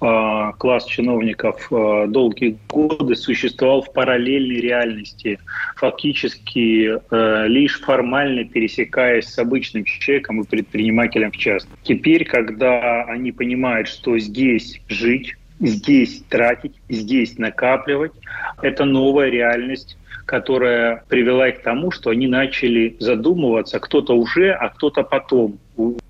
э, 0.00 0.52
класс 0.58 0.86
чиновников 0.86 1.68
э, 1.70 2.06
долгие 2.08 2.56
годы 2.68 3.14
существовал 3.14 3.82
в 3.82 3.92
параллельной 3.92 4.60
реальности, 4.60 5.38
фактически 5.76 6.98
э, 7.10 7.46
лишь 7.48 7.80
формально 7.80 8.44
пересекаясь 8.44 9.26
с 9.26 9.38
обычным 9.38 9.84
человеком 9.84 10.40
и 10.40 10.46
предпринимателем 10.46 11.30
в 11.30 11.36
частности. 11.36 11.78
Теперь, 11.82 12.24
когда 12.24 13.04
они 13.04 13.32
понимают, 13.32 13.88
что 13.88 14.18
здесь 14.18 14.80
жить, 14.88 15.36
здесь 15.68 16.22
тратить, 16.28 16.74
здесь 16.88 17.38
накапливать, 17.38 18.12
это 18.60 18.84
новая 18.84 19.30
реальность 19.30 19.96
которая 20.24 21.04
привела 21.08 21.48
их 21.48 21.60
к 21.60 21.62
тому, 21.62 21.90
что 21.90 22.10
они 22.10 22.26
начали 22.26 22.96
задумываться, 23.00 23.80
кто-то 23.80 24.14
уже, 24.14 24.52
а 24.52 24.68
кто-то 24.68 25.02
потом. 25.02 25.58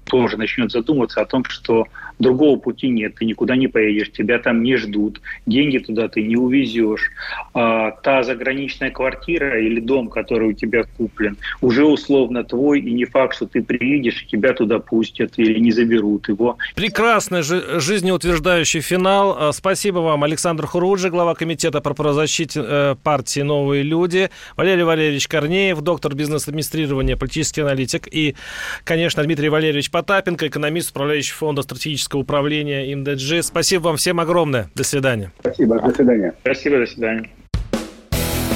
Тоже 0.04 0.36
начнет 0.36 0.70
задумываться 0.70 1.22
о 1.22 1.24
том, 1.24 1.44
что 1.44 1.86
другого 2.22 2.58
пути 2.58 2.88
нет, 2.88 3.16
ты 3.16 3.24
никуда 3.24 3.56
не 3.56 3.68
поедешь, 3.68 4.10
тебя 4.12 4.38
там 4.38 4.62
не 4.62 4.76
ждут, 4.76 5.20
деньги 5.44 5.78
туда 5.78 6.08
ты 6.08 6.22
не 6.22 6.36
увезешь. 6.36 7.10
А, 7.52 7.90
та 7.90 8.22
заграничная 8.22 8.90
квартира 8.90 9.60
или 9.60 9.80
дом, 9.80 10.08
который 10.08 10.48
у 10.48 10.52
тебя 10.52 10.84
куплен, 10.96 11.36
уже 11.60 11.84
условно 11.84 12.44
твой, 12.44 12.80
и 12.80 12.92
не 12.92 13.04
факт, 13.04 13.36
что 13.36 13.46
ты 13.46 13.62
приедешь, 13.62 14.22
и 14.22 14.26
тебя 14.26 14.54
туда 14.54 14.78
пустят 14.78 15.32
или 15.36 15.58
не 15.58 15.72
заберут 15.72 16.28
его. 16.28 16.56
Прекрасный 16.74 17.42
жизнеутверждающий 17.42 18.80
финал. 18.80 19.36
А, 19.38 19.52
спасибо 19.52 19.98
вам, 19.98 20.24
Александр 20.24 20.66
Хуруджи, 20.66 21.10
глава 21.10 21.34
комитета 21.34 21.80
по 21.80 21.92
правозащите 21.92 22.62
э, 22.64 22.96
партии 23.02 23.40
«Новые 23.40 23.82
люди», 23.82 24.30
Валерий 24.56 24.84
Валерьевич 24.84 25.28
Корнеев, 25.28 25.80
доктор 25.80 26.14
бизнес-администрирования, 26.14 27.16
политический 27.16 27.62
аналитик 27.62 28.08
и, 28.10 28.36
конечно, 28.84 29.22
Дмитрий 29.24 29.48
Валерьевич 29.48 29.90
Потапенко, 29.90 30.46
экономист, 30.46 30.90
управляющий 30.90 31.32
фонда 31.32 31.62
стратегического 31.62 32.11
стратегического 32.12 32.20
управления 32.20 32.92
ИМДЖ. 32.92 33.42
Спасибо 33.42 33.82
вам 33.84 33.96
всем 33.96 34.20
огромное. 34.20 34.68
До 34.74 34.84
свидания. 34.84 35.32
Спасибо. 35.40 35.80
До 35.80 35.94
свидания. 35.94 36.34
Спасибо. 36.42 36.78
До 36.78 36.86
свидания. 36.86 37.30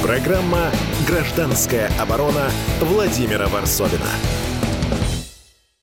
Программа 0.03 0.71
«Гражданская 1.09 1.91
оборона» 2.01 2.51
Владимира 2.81 3.49
Варсовина. 3.49 4.46